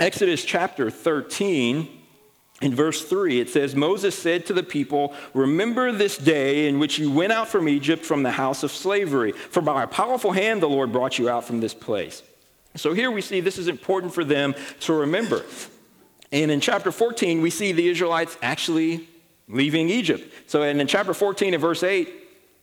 Exodus 0.00 0.44
chapter 0.44 0.90
13, 0.90 1.88
in 2.62 2.74
verse 2.74 3.04
3, 3.04 3.40
it 3.40 3.50
says, 3.50 3.76
Moses 3.76 4.18
said 4.18 4.46
to 4.46 4.54
the 4.54 4.62
people, 4.62 5.14
Remember 5.32 5.92
this 5.92 6.16
day 6.16 6.68
in 6.68 6.78
which 6.78 6.98
you 6.98 7.12
went 7.12 7.32
out 7.32 7.48
from 7.48 7.68
Egypt 7.68 8.04
from 8.04 8.22
the 8.22 8.30
house 8.32 8.62
of 8.62 8.72
slavery. 8.72 9.32
For 9.32 9.60
by 9.60 9.82
a 9.82 9.86
powerful 9.86 10.32
hand 10.32 10.62
the 10.62 10.68
Lord 10.68 10.90
brought 10.90 11.18
you 11.18 11.28
out 11.28 11.44
from 11.44 11.60
this 11.60 11.74
place. 11.74 12.22
So 12.74 12.92
here 12.92 13.10
we 13.10 13.20
see 13.22 13.40
this 13.40 13.58
is 13.58 13.68
important 13.68 14.14
for 14.14 14.24
them 14.24 14.54
to 14.80 14.92
remember. 14.94 15.44
And 16.42 16.50
in 16.50 16.60
chapter 16.60 16.92
14, 16.92 17.40
we 17.40 17.48
see 17.48 17.72
the 17.72 17.88
Israelites 17.88 18.36
actually 18.42 19.08
leaving 19.48 19.88
Egypt. 19.88 20.30
So 20.46 20.62
and 20.62 20.78
in 20.82 20.86
chapter 20.86 21.14
14 21.14 21.54
and 21.54 21.60
verse 21.60 21.82
8, 21.82 22.12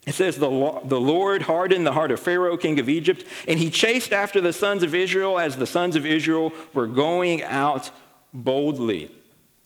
it 0.06 0.14
says, 0.14 0.36
the, 0.36 0.50
the 0.84 1.00
Lord 1.02 1.42
hardened 1.42 1.88
the 1.88 1.94
heart 1.94 2.12
of 2.12 2.20
Pharaoh, 2.20 2.56
king 2.56 2.80
of 2.80 2.88
Egypt, 2.88 3.26
and 3.48 3.58
he 3.58 3.72
chased 3.72 4.14
after 4.14 4.42
the 4.42 4.54
sons 4.54 4.84
of 4.84 4.94
Israel 4.94 5.40
as 5.40 5.56
the 5.56 5.66
sons 5.66 5.96
of 5.96 6.06
Israel 6.06 6.54
were 6.74 6.86
going 6.86 7.42
out 7.42 7.90
boldly. 8.32 9.10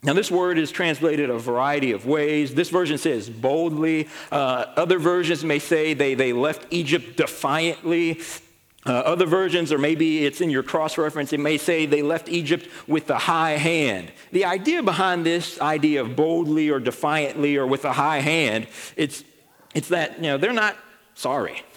Now, 0.04 0.14
this 0.14 0.32
word 0.32 0.58
is 0.58 0.72
translated 0.72 1.30
a 1.30 1.38
variety 1.38 1.92
of 1.92 2.06
ways. 2.06 2.54
This 2.54 2.70
version 2.70 2.98
says 2.98 3.30
boldly. 3.30 4.08
Uh, 4.32 4.66
other 4.78 5.00
versions 5.00 5.44
may 5.44 5.60
say 5.60 5.94
they, 5.94 6.14
they 6.14 6.32
left 6.32 6.66
Egypt 6.70 7.18
defiantly. 7.18 8.22
Uh, 8.88 8.94
other 8.94 9.26
versions, 9.26 9.74
or 9.74 9.78
maybe 9.78 10.26
it's 10.26 10.40
in 10.40 10.50
your 10.50 10.64
cross 10.64 10.98
reference, 10.98 11.34
it 11.34 11.42
may 11.42 11.58
say 11.58 11.86
they 11.86 12.02
left 12.02 12.30
Egypt 12.30 12.70
with 12.88 13.10
a 13.10 13.18
high 13.18 13.58
hand. 13.58 14.12
The 14.32 14.46
idea 14.46 14.82
behind 14.82 15.26
this 15.26 15.60
idea 15.60 16.02
of 16.02 16.16
boldly 16.16 16.70
or 16.70 16.80
defiantly 16.80 17.58
or 17.58 17.68
with 17.68 17.84
a 17.84 17.92
high 17.92 18.20
hand, 18.20 18.68
it's, 18.96 19.26
it's 19.76 19.90
that 19.90 20.16
you 20.18 20.24
know, 20.24 20.38
they're 20.38 20.54
not 20.54 20.78
sorry. 21.16 21.64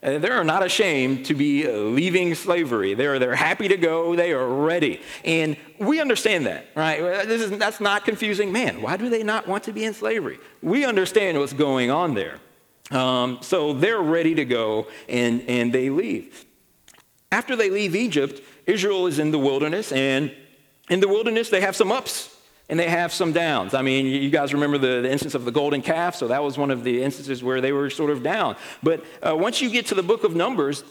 They're 0.00 0.44
not 0.44 0.64
ashamed 0.64 1.26
to 1.26 1.34
be 1.34 1.66
uh, 1.66 1.72
leaving 1.72 2.32
slavery. 2.36 2.94
They're, 2.94 3.18
they're 3.18 3.34
happy 3.34 3.66
to 3.66 3.76
go. 3.76 4.14
They 4.14 4.32
are 4.32 4.46
ready. 4.46 5.00
And 5.24 5.56
we 5.80 6.00
understand 6.00 6.46
that, 6.46 6.68
right? 6.76 7.26
This 7.26 7.42
is, 7.42 7.58
that's 7.58 7.80
not 7.80 8.04
confusing. 8.04 8.52
Man, 8.52 8.80
why 8.80 8.96
do 8.96 9.08
they 9.08 9.24
not 9.24 9.48
want 9.48 9.64
to 9.64 9.72
be 9.72 9.84
in 9.84 9.94
slavery? 9.94 10.38
We 10.62 10.84
understand 10.84 11.36
what's 11.40 11.52
going 11.52 11.90
on 11.90 12.14
there. 12.14 12.38
Um, 12.90 13.38
so 13.42 13.72
they're 13.72 14.00
ready 14.00 14.34
to 14.34 14.44
go 14.44 14.86
and, 15.08 15.42
and 15.48 15.72
they 15.72 15.90
leave. 15.90 16.44
After 17.30 17.56
they 17.56 17.70
leave 17.70 17.94
Egypt, 17.94 18.40
Israel 18.66 19.06
is 19.06 19.18
in 19.18 19.30
the 19.30 19.38
wilderness, 19.38 19.92
and 19.92 20.32
in 20.88 21.00
the 21.00 21.08
wilderness, 21.08 21.50
they 21.50 21.60
have 21.60 21.76
some 21.76 21.92
ups 21.92 22.34
and 22.70 22.78
they 22.78 22.88
have 22.88 23.12
some 23.12 23.32
downs. 23.32 23.72
I 23.74 23.82
mean, 23.82 24.06
you 24.06 24.30
guys 24.30 24.52
remember 24.52 24.76
the, 24.78 25.02
the, 25.02 25.10
instance 25.10 25.34
of 25.34 25.44
the 25.44 25.50
golden 25.50 25.80
calf, 25.80 26.14
so 26.14 26.28
that 26.28 26.42
was 26.42 26.58
one 26.58 26.70
of 26.70 26.84
the 26.84 27.02
instances 27.02 27.42
where 27.42 27.60
they 27.60 27.72
were 27.72 27.88
sort 27.88 28.10
of 28.10 28.22
down. 28.22 28.56
But 28.82 29.04
uh, 29.26 29.34
once 29.36 29.60
you 29.60 29.70
get 29.70 29.86
to 29.86 29.94
the 29.94 30.02
book 30.02 30.24
of 30.24 30.34
Numbers, 30.34 30.84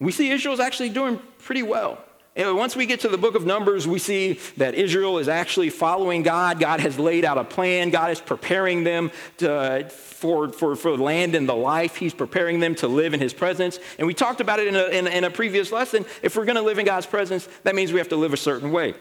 we 0.00 0.12
see 0.12 0.30
Israel's 0.30 0.60
actually 0.60 0.88
doing 0.88 1.20
pretty 1.38 1.62
well. 1.62 2.02
Once 2.36 2.76
we 2.76 2.86
get 2.86 3.00
to 3.00 3.08
the 3.08 3.18
book 3.18 3.34
of 3.34 3.44
Numbers, 3.44 3.88
we 3.88 3.98
see 3.98 4.38
that 4.58 4.74
Israel 4.74 5.18
is 5.18 5.26
actually 5.28 5.70
following 5.70 6.22
God. 6.22 6.60
God 6.60 6.78
has 6.80 6.98
laid 6.98 7.24
out 7.24 7.36
a 7.36 7.42
plan. 7.42 7.90
God 7.90 8.12
is 8.12 8.20
preparing 8.20 8.84
them 8.84 9.10
to, 9.38 9.88
for, 9.90 10.50
for, 10.50 10.76
for 10.76 10.96
land 10.96 11.34
and 11.34 11.48
the 11.48 11.56
life. 11.56 11.96
He's 11.96 12.14
preparing 12.14 12.60
them 12.60 12.76
to 12.76 12.86
live 12.86 13.12
in 13.12 13.18
His 13.20 13.34
presence. 13.34 13.80
And 13.98 14.06
we 14.06 14.14
talked 14.14 14.40
about 14.40 14.60
it 14.60 14.68
in 14.68 14.76
a, 14.76 14.84
in, 14.86 15.06
in 15.08 15.24
a 15.24 15.30
previous 15.30 15.72
lesson. 15.72 16.04
If 16.22 16.36
we're 16.36 16.44
going 16.44 16.56
to 16.56 16.62
live 16.62 16.78
in 16.78 16.86
God's 16.86 17.06
presence, 17.06 17.48
that 17.64 17.74
means 17.74 17.92
we 17.92 17.98
have 17.98 18.10
to 18.10 18.16
live 18.16 18.32
a 18.32 18.38
certain 18.38 18.70
way. 18.70 18.94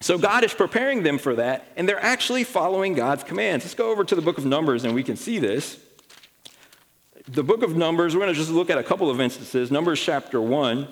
So 0.00 0.18
God 0.18 0.44
is 0.44 0.52
preparing 0.52 1.02
them 1.02 1.18
for 1.18 1.36
that, 1.36 1.72
and 1.76 1.88
they're 1.88 2.02
actually 2.02 2.44
following 2.44 2.94
God's 2.94 3.24
commands. 3.24 3.64
Let's 3.64 3.74
go 3.74 3.90
over 3.90 4.04
to 4.04 4.14
the 4.14 4.22
book 4.22 4.38
of 4.38 4.44
Numbers 4.44 4.84
and 4.84 4.94
we 4.94 5.02
can 5.02 5.16
see 5.16 5.38
this. 5.38 5.78
The 7.28 7.42
book 7.42 7.62
of 7.62 7.76
Numbers, 7.76 8.14
we're 8.14 8.20
going 8.20 8.32
to 8.32 8.38
just 8.38 8.50
look 8.50 8.70
at 8.70 8.78
a 8.78 8.84
couple 8.84 9.10
of 9.10 9.20
instances. 9.20 9.70
Numbers 9.70 10.00
chapter 10.00 10.40
1. 10.40 10.86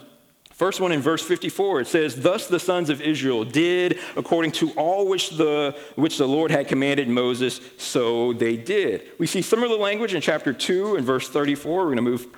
First 0.55 0.81
one 0.81 0.93
in 0.93 1.01
verse 1.01 1.21
54, 1.21 1.81
it 1.81 1.87
says, 1.89 2.15
Thus 2.15 2.47
the 2.47 2.61
sons 2.61 2.89
of 2.89 3.01
Israel 3.01 3.45
did 3.45 3.99
according 4.17 4.53
to 4.53 4.71
all 4.73 5.09
which 5.09 5.31
the, 5.31 5.77
which 5.97 6.17
the 6.17 6.29
Lord 6.29 6.53
had 6.53 6.69
commanded 6.69 7.09
Moses, 7.09 7.61
so 7.77 8.33
they 8.33 8.57
did. 8.57 9.03
We 9.19 9.27
see 9.27 9.43
similar 9.43 9.77
language 9.77 10.15
in 10.15 10.21
chapter 10.21 10.53
2 10.53 10.95
and 10.95 11.05
verse 11.05 11.29
34. 11.29 11.77
We're 11.77 11.85
going 11.87 11.97
to 11.97 12.03
move 12.03 12.29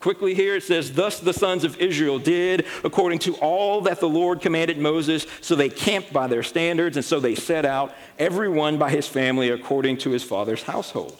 quickly 0.00 0.34
here. 0.34 0.56
It 0.56 0.64
says, 0.64 0.92
Thus 0.92 1.20
the 1.20 1.32
sons 1.32 1.62
of 1.62 1.78
Israel 1.78 2.18
did 2.18 2.66
according 2.82 3.20
to 3.20 3.36
all 3.36 3.80
that 3.82 4.00
the 4.00 4.08
Lord 4.08 4.40
commanded 4.40 4.78
Moses. 4.78 5.28
So 5.40 5.54
they 5.54 5.68
camped 5.68 6.12
by 6.12 6.26
their 6.26 6.42
standards, 6.42 6.96
and 6.96 7.06
so 7.06 7.20
they 7.20 7.36
set 7.36 7.64
out, 7.64 7.94
everyone 8.18 8.76
by 8.76 8.90
his 8.90 9.06
family 9.06 9.50
according 9.50 9.98
to 9.98 10.10
his 10.10 10.24
father's 10.24 10.64
household. 10.64 11.16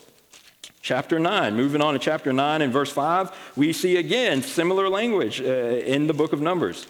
Chapter 0.83 1.21
9, 1.21 1.55
moving 1.55 1.81
on 1.81 1.93
to 1.93 2.01
chapter 2.01 2.33
9 2.33 2.61
and 2.61 2.73
verse 2.73 2.91
5, 2.91 3.53
we 3.55 3.73
see 3.73 3.99
again 3.99 4.43
similar 4.43 4.89
language 4.89 5.41
uh, 5.41 5.45
in 5.45 6.09
the 6.09 6.13
book 6.13 6.33
of 6.33 6.41
Numbers. 6.41 6.89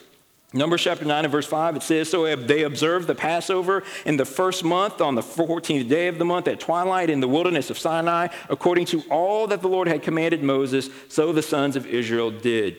Numbers 0.54 0.80
chapter 0.80 1.04
9 1.04 1.26
and 1.26 1.30
verse 1.30 1.46
5, 1.46 1.76
it 1.76 1.82
says, 1.82 2.10
So 2.10 2.34
they 2.34 2.62
observed 2.62 3.06
the 3.06 3.14
Passover 3.14 3.82
in 4.06 4.16
the 4.16 4.24
first 4.24 4.64
month, 4.64 5.02
on 5.02 5.14
the 5.14 5.20
14th 5.20 5.90
day 5.90 6.08
of 6.08 6.18
the 6.18 6.24
month, 6.24 6.48
at 6.48 6.58
twilight 6.58 7.10
in 7.10 7.20
the 7.20 7.28
wilderness 7.28 7.68
of 7.68 7.78
Sinai, 7.78 8.28
according 8.48 8.86
to 8.86 9.02
all 9.10 9.46
that 9.48 9.60
the 9.60 9.68
Lord 9.68 9.88
had 9.88 10.02
commanded 10.02 10.42
Moses, 10.42 10.88
so 11.08 11.30
the 11.30 11.42
sons 11.42 11.76
of 11.76 11.86
Israel 11.86 12.30
did. 12.30 12.78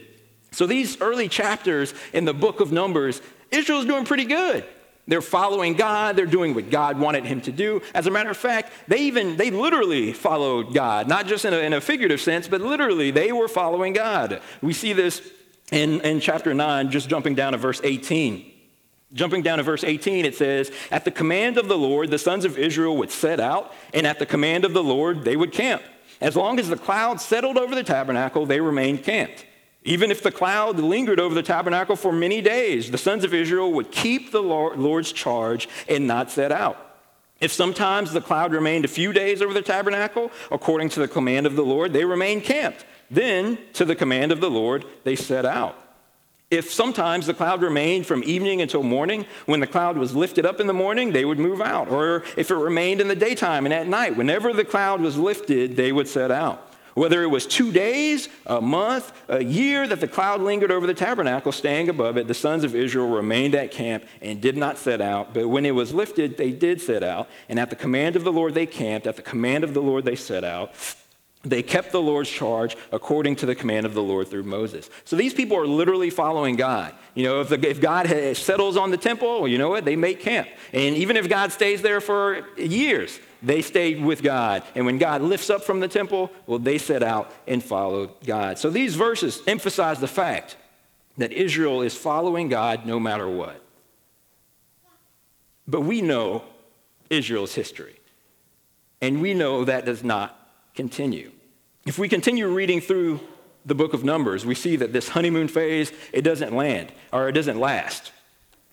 So 0.50 0.65
these 0.65 1.00
early 1.00 1.29
chapters 1.29 1.93
in 2.12 2.25
the 2.25 2.34
book 2.34 2.60
of 2.60 2.72
Numbers, 2.72 3.22
Israel's 3.51 3.86
doing 3.86 4.05
pretty 4.05 4.25
good. 4.25 4.65
They're 5.08 5.22
following 5.22 5.74
God. 5.74 6.16
They're 6.16 6.26
doing 6.26 6.54
what 6.54 6.70
God 6.70 6.98
wanted 6.98 7.26
him 7.26 7.42
to 7.42 7.52
do. 7.52 7.82
As 7.94 8.08
a 8.08 8.12
matter 8.12 8.30
of 8.30 8.38
fact, 8.38 8.72
they 8.88 9.00
even, 9.00 9.36
they 9.36 9.52
literally 9.52 10.14
followed 10.14 10.74
God, 10.74 11.08
not 11.08 11.28
just 11.28 11.44
in 11.44 11.54
a, 11.54 11.58
in 11.58 11.74
a 11.74 11.82
figurative 11.82 12.22
sense, 12.22 12.48
but 12.48 12.62
literally 12.62 13.12
they 13.12 13.32
were 13.32 13.50
following 13.50 13.94
God. 13.94 14.42
We 14.62 14.72
see 14.72 14.94
this 14.94 15.22
in, 15.72 16.00
in 16.02 16.20
chapter 16.22 16.54
9, 16.54 16.90
just 16.90 17.10
jumping 17.10 17.36
down 17.36 17.52
to 17.52 17.58
verse 17.58 17.82
18. 17.84 18.52
Jumping 19.12 19.44
down 19.44 19.58
to 19.58 19.64
verse 19.64 19.84
18, 19.84 20.26
it 20.26 20.36
says, 20.36 20.72
At 20.90 21.06
the 21.06 21.12
command 21.12 21.58
of 21.58 21.68
the 21.68 21.78
Lord, 21.78 22.10
the 22.10 22.18
sons 22.18 22.46
of 22.46 22.58
Israel 22.58 22.98
would 22.98 23.12
set 23.12 23.40
out, 23.40 23.74
and 23.94 24.08
at 24.08 24.20
the 24.20 24.26
command 24.26 24.66
of 24.66 24.74
the 24.74 24.84
Lord, 24.84 25.24
they 25.24 25.36
would 25.36 25.52
camp. 25.52 25.84
As 26.22 26.36
long 26.36 26.60
as 26.60 26.70
the 26.70 26.78
cloud 26.78 27.20
settled 27.20 27.58
over 27.58 27.76
the 27.76 27.84
tabernacle, 27.84 28.46
they 28.46 28.62
remained 28.62 29.04
camped. 29.04 29.46
Even 29.86 30.12
if 30.12 30.24
the 30.24 30.32
cloud 30.32 30.80
lingered 30.80 31.20
over 31.20 31.36
the 31.36 31.44
tabernacle 31.44 31.96
for 31.96 32.12
many 32.12 32.42
days, 32.42 32.92
the 32.92 32.98
sons 32.98 33.24
of 33.24 33.34
Israel 33.34 33.72
would 33.74 33.92
keep 33.92 34.32
the 34.32 34.42
Lord's 34.42 35.12
charge 35.12 35.68
and 35.90 36.08
not 36.08 36.32
set 36.32 36.52
out. 36.52 36.78
If 37.42 37.52
sometimes 37.52 38.13
the 38.13 38.22
cloud 38.22 38.54
remained 38.54 38.86
a 38.86 38.88
few 38.88 39.12
days 39.12 39.42
over 39.42 39.54
the 39.54 39.62
tabernacle, 39.62 40.32
according 40.50 40.90
to 40.90 41.02
the 41.02 41.10
command 41.10 41.46
of 41.46 41.58
the 41.58 41.66
Lord, 41.66 41.92
they 41.92 42.06
remained 42.06 42.44
camped. 42.44 42.86
Then, 43.12 43.58
to 43.74 43.84
the 43.84 43.96
command 43.96 44.32
of 44.32 44.40
the 44.40 44.50
Lord, 44.50 44.86
they 45.04 45.18
set 45.18 45.46
out. 45.46 45.78
If 46.50 46.72
sometimes 46.72 47.25
the 47.25 47.34
cloud 47.34 47.62
remained 47.62 48.06
from 48.06 48.24
evening 48.24 48.62
until 48.62 48.84
morning, 48.84 49.25
when 49.46 49.60
the 49.60 49.68
cloud 49.68 49.98
was 49.98 50.16
lifted 50.16 50.46
up 50.46 50.62
in 50.62 50.68
the 50.68 50.74
morning, 50.74 51.12
they 51.12 51.25
would 51.25 51.40
move 51.40 51.62
out. 51.62 51.90
Or 51.90 52.24
if 52.38 52.50
it 52.50 52.56
remained 52.56 53.02
in 53.02 53.08
the 53.08 53.16
daytime 53.16 53.66
and 53.66 53.74
at 53.74 53.88
night, 53.88 54.16
whenever 54.16 54.54
the 54.54 54.63
cloud 54.63 55.02
was 55.02 55.18
lifted, 55.18 55.75
they 55.75 55.92
would 55.92 56.08
set 56.08 56.32
out. 56.32 56.73
Whether 56.94 57.24
it 57.24 57.28
was 57.28 57.48
two 57.48 57.72
days, 57.72 58.30
a 58.46 58.62
month, 58.62 59.12
a 59.28 59.44
year 59.44 59.88
that 59.88 60.00
the 60.00 60.08
cloud 60.08 60.42
lingered 60.42 60.72
over 60.72 60.86
the 60.86 60.94
tabernacle, 60.94 61.52
staying 61.52 61.90
above 61.90 62.18
it, 62.18 62.28
the 62.28 62.34
sons 62.34 62.64
of 62.64 62.76
Israel 62.76 63.10
remained 63.10 63.56
at 63.56 63.72
camp 63.72 64.04
and 64.22 64.40
did 64.40 64.58
not 64.58 64.78
set 64.78 65.02
out. 65.02 65.34
But 65.34 65.48
when 65.48 65.66
it 65.66 65.72
was 65.72 65.94
lifted, 65.94 66.38
they 66.38 66.52
did 66.52 66.82
set 66.82 67.02
out. 67.02 67.28
And 67.50 67.60
at 67.60 67.70
the 67.70 67.76
command 67.76 68.16
of 68.16 68.24
the 68.24 68.32
Lord, 68.32 68.54
they 68.54 68.68
camped. 68.68 69.08
At 69.08 69.16
the 69.16 69.22
command 69.24 69.64
of 69.64 69.74
the 69.74 69.82
Lord, 69.82 70.06
they 70.06 70.16
set 70.16 70.44
out. 70.44 70.74
They 71.46 71.62
kept 71.62 71.92
the 71.92 72.02
Lord's 72.02 72.30
charge 72.30 72.78
according 72.92 73.36
to 73.38 73.46
the 73.46 73.56
command 73.56 73.86
of 73.86 73.94
the 73.94 74.04
Lord 74.04 74.30
through 74.30 74.44
Moses. 74.44 74.90
So 75.04 75.18
these 75.18 75.34
people 75.34 75.58
are 75.58 75.68
literally 75.68 76.10
following 76.10 76.56
God. 76.56 76.94
You 77.16 77.26
know, 77.26 77.42
if, 77.42 77.50
the, 77.50 77.70
if 77.70 77.82
God 77.82 78.08
settles 78.38 78.78
on 78.78 78.92
the 78.92 78.98
temple, 78.98 79.42
well, 79.42 79.48
you 79.48 79.58
know 79.58 79.70
what? 79.70 79.84
They 79.84 79.98
make 79.98 80.22
camp. 80.22 80.48
And 80.72 80.96
even 80.96 81.18
if 81.18 81.28
God 81.28 81.52
stays 81.52 81.82
there 81.82 82.00
for 82.00 82.48
years, 82.58 83.20
they 83.44 83.62
stayed 83.62 84.04
with 84.04 84.24
God. 84.24 84.64
And 84.74 84.86
when 84.86 84.98
God 84.98 85.22
lifts 85.22 85.50
up 85.50 85.64
from 85.64 85.82
the 85.82 85.88
temple, 85.88 86.32
well, 86.48 86.60
they 86.60 86.78
set 86.78 87.04
out 87.04 87.32
and 87.46 87.62
followed 87.62 88.10
God. 88.26 88.58
So 88.58 88.70
these 88.70 88.96
verses 88.96 89.42
emphasize 89.46 90.00
the 90.00 90.08
fact 90.08 90.56
that 91.18 91.32
Israel 91.34 91.82
is 91.82 91.96
following 91.96 92.48
God 92.48 92.86
no 92.86 93.00
matter 93.00 93.28
what. 93.28 93.62
But 95.68 95.82
we 95.82 96.02
know 96.02 96.44
Israel's 97.10 97.54
history. 97.54 98.00
And 99.02 99.22
we 99.22 99.34
know 99.34 99.66
that 99.66 99.86
does 99.86 100.04
not 100.04 100.50
continue. 100.74 101.32
If 101.86 102.00
we 102.00 102.08
continue 102.08 102.48
reading 102.48 102.80
through 102.80 103.20
the 103.66 103.76
book 103.76 103.94
of 103.94 104.06
Numbers, 104.06 104.46
we 104.46 104.56
see 104.56 104.78
that 104.78 104.94
this 104.94 105.10
honeymoon 105.10 105.50
phase, 105.50 105.92
it 106.14 106.22
doesn't 106.22 106.56
land 106.56 106.94
or 107.12 107.28
it 107.28 107.34
doesn't 107.34 107.60
last. 107.60 108.14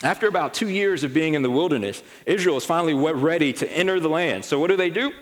After 0.02 0.28
about 0.28 0.54
two 0.54 0.68
years 0.68 1.04
of 1.04 1.12
being 1.12 1.34
in 1.34 1.42
the 1.42 1.50
wilderness, 1.50 2.02
Israel 2.24 2.56
is 2.56 2.64
finally 2.64 2.94
ready 2.94 3.52
to 3.54 3.70
enter 3.70 4.00
the 4.00 4.08
land. 4.08 4.44
So, 4.44 4.58
what 4.58 4.68
do 4.68 4.76
they 4.76 4.90
do? 4.90 5.12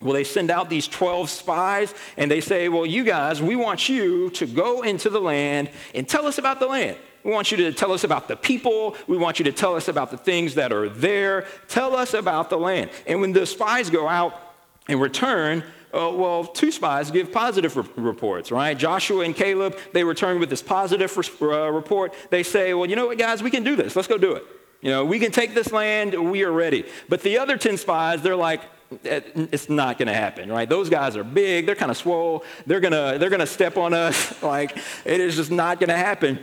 Well, 0.00 0.12
they 0.12 0.24
send 0.24 0.50
out 0.50 0.70
these 0.70 0.86
12 0.86 1.28
spies 1.28 1.92
and 2.16 2.30
they 2.30 2.40
say, 2.40 2.68
Well, 2.68 2.86
you 2.86 3.04
guys, 3.04 3.42
we 3.42 3.56
want 3.56 3.88
you 3.88 4.30
to 4.30 4.46
go 4.46 4.82
into 4.82 5.10
the 5.10 5.20
land 5.20 5.70
and 5.94 6.08
tell 6.08 6.26
us 6.26 6.38
about 6.38 6.60
the 6.60 6.66
land. 6.66 6.96
We 7.24 7.32
want 7.32 7.50
you 7.50 7.56
to 7.58 7.72
tell 7.72 7.92
us 7.92 8.04
about 8.04 8.28
the 8.28 8.36
people. 8.36 8.96
We 9.06 9.16
want 9.16 9.38
you 9.38 9.44
to 9.46 9.52
tell 9.52 9.74
us 9.74 9.88
about 9.88 10.10
the 10.10 10.16
things 10.16 10.54
that 10.54 10.72
are 10.72 10.88
there. 10.88 11.46
Tell 11.66 11.96
us 11.96 12.14
about 12.14 12.48
the 12.48 12.58
land. 12.58 12.90
And 13.06 13.20
when 13.20 13.32
the 13.32 13.44
spies 13.44 13.90
go 13.90 14.06
out 14.06 14.40
and 14.88 15.00
return, 15.00 15.64
uh, 15.94 16.12
well, 16.14 16.44
two 16.44 16.70
spies 16.70 17.10
give 17.10 17.32
positive 17.32 17.76
re- 17.76 17.84
reports, 17.96 18.50
right? 18.50 18.76
Joshua 18.76 19.24
and 19.24 19.34
Caleb, 19.34 19.78
they 19.92 20.04
return 20.04 20.38
with 20.38 20.50
this 20.50 20.62
positive 20.62 21.16
re- 21.16 21.52
uh, 21.52 21.70
report. 21.70 22.14
They 22.30 22.42
say, 22.42 22.74
well, 22.74 22.88
you 22.88 22.96
know 22.96 23.06
what, 23.06 23.18
guys, 23.18 23.42
we 23.42 23.50
can 23.50 23.64
do 23.64 23.76
this. 23.76 23.96
Let's 23.96 24.08
go 24.08 24.18
do 24.18 24.34
it. 24.34 24.44
You 24.80 24.90
know, 24.90 25.04
we 25.04 25.18
can 25.18 25.32
take 25.32 25.54
this 25.54 25.72
land. 25.72 26.30
We 26.30 26.44
are 26.44 26.52
ready. 26.52 26.84
But 27.08 27.22
the 27.22 27.38
other 27.38 27.56
10 27.56 27.78
spies, 27.78 28.22
they're 28.22 28.36
like, 28.36 28.62
eh, 29.04 29.20
it's 29.34 29.68
not 29.68 29.98
going 29.98 30.08
to 30.08 30.14
happen, 30.14 30.50
right? 30.52 30.68
Those 30.68 30.88
guys 30.88 31.16
are 31.16 31.24
big. 31.24 31.66
They're 31.66 31.74
kind 31.74 31.90
of 31.90 31.96
swole. 31.96 32.44
They're 32.66 32.80
going 32.80 32.92
to 32.92 33.18
they're 33.18 33.30
to 33.30 33.46
step 33.46 33.76
on 33.76 33.94
us. 33.94 34.40
like, 34.42 34.76
it 35.04 35.20
is 35.20 35.36
just 35.36 35.50
not 35.50 35.80
going 35.80 35.88
to 35.88 35.96
happen. 35.96 36.38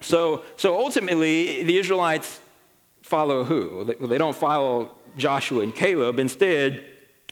So, 0.00 0.44
so 0.56 0.78
ultimately, 0.78 1.62
the 1.64 1.78
Israelites 1.78 2.40
follow 3.02 3.44
who? 3.44 3.84
They 3.84 4.18
don't 4.18 4.36
follow 4.36 4.92
Joshua 5.16 5.62
and 5.62 5.74
Caleb. 5.74 6.18
Instead, 6.18 6.84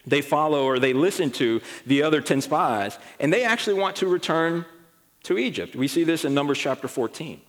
they 0.05 0.21
follow 0.21 0.65
or 0.65 0.79
they 0.79 0.93
listen 0.93 1.31
to 1.31 1.61
the 1.85 2.03
other 2.03 2.21
10 2.21 2.41
spies, 2.41 2.97
and 3.19 3.31
they 3.31 3.43
actually 3.43 3.79
want 3.79 3.95
to 3.97 4.07
return 4.07 4.65
to 5.23 5.37
Egypt. 5.37 5.75
We 5.75 5.87
see 5.87 6.03
this 6.03 6.25
in 6.25 6.33
Numbers 6.33 6.59
chapter 6.59 6.87
14. 6.87 7.41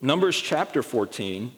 Numbers 0.00 0.38
chapter 0.40 0.82
14, 0.82 1.52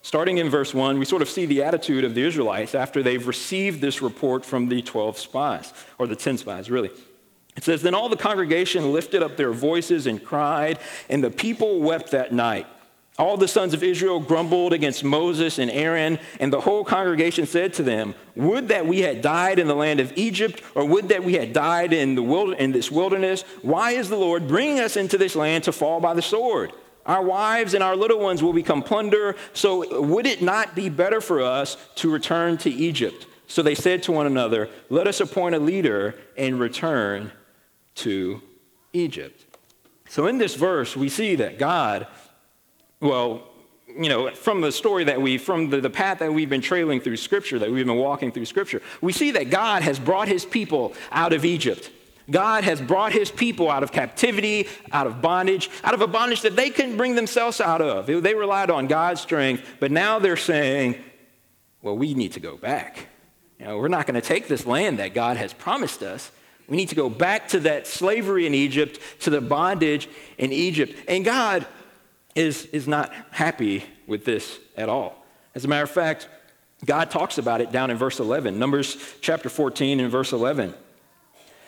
starting 0.00 0.38
in 0.38 0.48
verse 0.48 0.72
1, 0.72 0.98
we 0.98 1.04
sort 1.04 1.20
of 1.20 1.28
see 1.28 1.44
the 1.44 1.62
attitude 1.62 2.02
of 2.02 2.14
the 2.14 2.22
Israelites 2.22 2.74
after 2.74 3.02
they've 3.02 3.26
received 3.26 3.82
this 3.82 4.00
report 4.00 4.44
from 4.44 4.68
the 4.68 4.80
12 4.80 5.18
spies, 5.18 5.74
or 5.98 6.06
the 6.06 6.16
10 6.16 6.38
spies, 6.38 6.70
really. 6.70 6.90
It 7.56 7.62
says, 7.62 7.82
Then 7.82 7.94
all 7.94 8.08
the 8.08 8.16
congregation 8.16 8.92
lifted 8.92 9.22
up 9.22 9.36
their 9.36 9.52
voices 9.52 10.06
and 10.06 10.22
cried, 10.22 10.78
and 11.10 11.22
the 11.22 11.30
people 11.30 11.80
wept 11.80 12.10
that 12.12 12.32
night. 12.32 12.66
All 13.16 13.36
the 13.36 13.46
sons 13.46 13.74
of 13.74 13.84
Israel 13.84 14.18
grumbled 14.18 14.72
against 14.72 15.04
Moses 15.04 15.60
and 15.60 15.70
Aaron, 15.70 16.18
and 16.40 16.52
the 16.52 16.60
whole 16.60 16.84
congregation 16.84 17.46
said 17.46 17.72
to 17.74 17.84
them, 17.84 18.14
Would 18.34 18.68
that 18.68 18.86
we 18.86 19.02
had 19.02 19.22
died 19.22 19.60
in 19.60 19.68
the 19.68 19.76
land 19.76 20.00
of 20.00 20.12
Egypt, 20.16 20.60
or 20.74 20.84
would 20.84 21.08
that 21.10 21.22
we 21.22 21.34
had 21.34 21.52
died 21.52 21.92
in, 21.92 22.16
the 22.16 22.22
wild- 22.22 22.54
in 22.54 22.72
this 22.72 22.90
wilderness? 22.90 23.42
Why 23.62 23.92
is 23.92 24.08
the 24.08 24.16
Lord 24.16 24.48
bringing 24.48 24.80
us 24.80 24.96
into 24.96 25.16
this 25.16 25.36
land 25.36 25.62
to 25.64 25.72
fall 25.72 26.00
by 26.00 26.14
the 26.14 26.22
sword? 26.22 26.72
Our 27.06 27.22
wives 27.22 27.74
and 27.74 27.84
our 27.84 27.94
little 27.94 28.18
ones 28.18 28.42
will 28.42 28.52
become 28.52 28.82
plunder, 28.82 29.36
so 29.52 30.00
would 30.00 30.26
it 30.26 30.42
not 30.42 30.74
be 30.74 30.88
better 30.88 31.20
for 31.20 31.40
us 31.40 31.76
to 31.96 32.10
return 32.10 32.56
to 32.58 32.70
Egypt? 32.70 33.26
So 33.46 33.62
they 33.62 33.76
said 33.76 34.02
to 34.04 34.12
one 34.12 34.26
another, 34.26 34.68
Let 34.90 35.06
us 35.06 35.20
appoint 35.20 35.54
a 35.54 35.60
leader 35.60 36.16
and 36.36 36.58
return 36.58 37.30
to 37.96 38.42
Egypt. 38.92 39.44
So 40.08 40.26
in 40.26 40.38
this 40.38 40.54
verse, 40.54 40.96
we 40.96 41.08
see 41.08 41.36
that 41.36 41.58
God 41.58 42.06
well, 43.00 43.42
you 43.86 44.08
know, 44.08 44.30
from 44.30 44.60
the 44.60 44.72
story 44.72 45.04
that 45.04 45.20
we, 45.20 45.38
from 45.38 45.70
the, 45.70 45.80
the 45.80 45.90
path 45.90 46.18
that 46.18 46.32
we've 46.32 46.50
been 46.50 46.60
trailing 46.60 47.00
through 47.00 47.16
Scripture, 47.16 47.58
that 47.58 47.70
we've 47.70 47.86
been 47.86 47.96
walking 47.96 48.32
through 48.32 48.46
Scripture, 48.46 48.82
we 49.00 49.12
see 49.12 49.30
that 49.32 49.50
God 49.50 49.82
has 49.82 49.98
brought 49.98 50.28
his 50.28 50.44
people 50.44 50.94
out 51.12 51.32
of 51.32 51.44
Egypt. 51.44 51.90
God 52.30 52.64
has 52.64 52.80
brought 52.80 53.12
his 53.12 53.30
people 53.30 53.70
out 53.70 53.82
of 53.82 53.92
captivity, 53.92 54.66
out 54.92 55.06
of 55.06 55.20
bondage, 55.20 55.70
out 55.84 55.94
of 55.94 56.00
a 56.00 56.06
bondage 56.06 56.40
that 56.40 56.56
they 56.56 56.70
couldn't 56.70 56.96
bring 56.96 57.14
themselves 57.14 57.60
out 57.60 57.82
of. 57.82 58.06
They 58.06 58.34
relied 58.34 58.70
on 58.70 58.86
God's 58.86 59.20
strength, 59.20 59.76
but 59.78 59.90
now 59.90 60.18
they're 60.18 60.36
saying, 60.36 60.96
well, 61.82 61.96
we 61.96 62.14
need 62.14 62.32
to 62.32 62.40
go 62.40 62.56
back. 62.56 63.08
You 63.58 63.66
know, 63.66 63.78
we're 63.78 63.88
not 63.88 64.06
going 64.06 64.20
to 64.20 64.26
take 64.26 64.48
this 64.48 64.64
land 64.64 64.98
that 64.98 65.14
God 65.14 65.36
has 65.36 65.52
promised 65.52 66.02
us. 66.02 66.32
We 66.66 66.78
need 66.78 66.88
to 66.88 66.94
go 66.94 67.10
back 67.10 67.48
to 67.48 67.60
that 67.60 67.86
slavery 67.86 68.46
in 68.46 68.54
Egypt, 68.54 68.98
to 69.20 69.30
the 69.30 69.42
bondage 69.42 70.08
in 70.38 70.50
Egypt. 70.50 70.94
And 71.06 71.26
God 71.26 71.66
is, 72.34 72.66
is 72.66 72.88
not 72.88 73.12
happy 73.30 73.84
with 74.06 74.24
this 74.24 74.58
at 74.76 74.88
all. 74.88 75.24
As 75.54 75.64
a 75.64 75.68
matter 75.68 75.84
of 75.84 75.90
fact, 75.90 76.28
God 76.84 77.10
talks 77.10 77.38
about 77.38 77.60
it 77.60 77.72
down 77.72 77.90
in 77.90 77.96
verse 77.96 78.20
11, 78.20 78.58
Numbers 78.58 78.96
chapter 79.20 79.48
14 79.48 80.00
and 80.00 80.10
verse 80.10 80.32
11. 80.32 80.74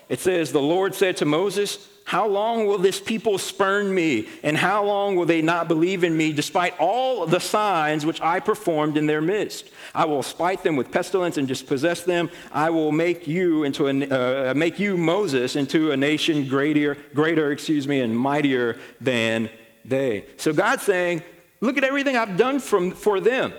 It 0.08 0.20
says, 0.20 0.52
The 0.52 0.60
Lord 0.60 0.94
said 0.94 1.16
to 1.18 1.24
Moses, 1.24 1.88
How 2.04 2.28
long 2.28 2.66
will 2.66 2.78
this 2.78 3.00
people 3.00 3.38
spurn 3.38 3.92
me? 3.92 4.28
And 4.42 4.56
how 4.56 4.84
long 4.84 5.16
will 5.16 5.24
they 5.24 5.42
not 5.42 5.68
believe 5.68 6.04
in 6.04 6.16
me, 6.16 6.32
despite 6.32 6.78
all 6.78 7.26
the 7.26 7.40
signs 7.40 8.06
which 8.06 8.20
I 8.20 8.40
performed 8.40 8.96
in 8.96 9.06
their 9.06 9.20
midst? 9.20 9.70
I 9.94 10.04
will 10.04 10.22
spite 10.22 10.62
them 10.62 10.76
with 10.76 10.92
pestilence 10.92 11.38
and 11.38 11.48
dispossess 11.48 12.02
them. 12.02 12.30
I 12.52 12.70
will 12.70 12.92
make 12.92 13.26
you 13.26 13.64
into 13.64 13.88
a, 13.88 14.50
uh, 14.50 14.54
make 14.54 14.78
you 14.78 14.96
Moses 14.96 15.56
into 15.56 15.90
a 15.90 15.96
nation 15.96 16.46
greater, 16.46 16.96
greater, 17.14 17.50
excuse 17.50 17.88
me, 17.88 18.00
and 18.00 18.16
mightier 18.16 18.78
than 19.00 19.48
they. 19.88 20.26
So 20.36 20.52
God's 20.52 20.82
saying, 20.82 21.22
look 21.60 21.76
at 21.76 21.84
everything 21.84 22.16
I've 22.16 22.36
done 22.36 22.60
from, 22.60 22.90
for 22.92 23.20
them. 23.20 23.52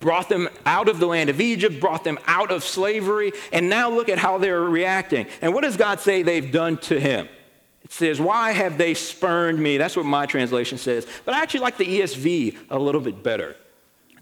Brought 0.00 0.28
them 0.28 0.48
out 0.64 0.88
of 0.88 0.98
the 0.98 1.06
land 1.06 1.28
of 1.28 1.40
Egypt, 1.40 1.78
brought 1.80 2.04
them 2.04 2.18
out 2.26 2.50
of 2.50 2.64
slavery, 2.64 3.32
and 3.52 3.68
now 3.68 3.90
look 3.90 4.08
at 4.08 4.18
how 4.18 4.38
they're 4.38 4.62
reacting. 4.62 5.26
And 5.42 5.52
what 5.52 5.62
does 5.62 5.76
God 5.76 6.00
say 6.00 6.22
they've 6.22 6.50
done 6.50 6.78
to 6.78 6.98
him? 6.98 7.28
It 7.84 7.92
says, 7.92 8.20
Why 8.20 8.52
have 8.52 8.78
they 8.78 8.94
spurned 8.94 9.58
me? 9.58 9.76
That's 9.76 9.96
what 9.96 10.06
my 10.06 10.24
translation 10.24 10.78
says. 10.78 11.06
But 11.24 11.34
I 11.34 11.42
actually 11.42 11.60
like 11.60 11.76
the 11.76 12.00
ESV 12.00 12.56
a 12.70 12.78
little 12.78 13.00
bit 13.00 13.22
better. 13.22 13.56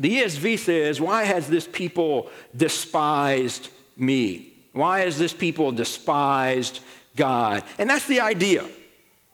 The 0.01 0.23
ESV 0.23 0.59
says, 0.59 1.01
Why 1.01 1.25
has 1.25 1.49
this 1.49 1.69
people 1.69 2.31
despised 2.57 3.69
me? 3.97 4.53
Why 4.73 5.01
has 5.01 5.19
this 5.19 5.33
people 5.33 5.71
despised 5.73 6.81
God? 7.15 7.63
And 7.79 7.91
that's 7.91 8.07
the 8.07 8.21
idea. 8.21 8.65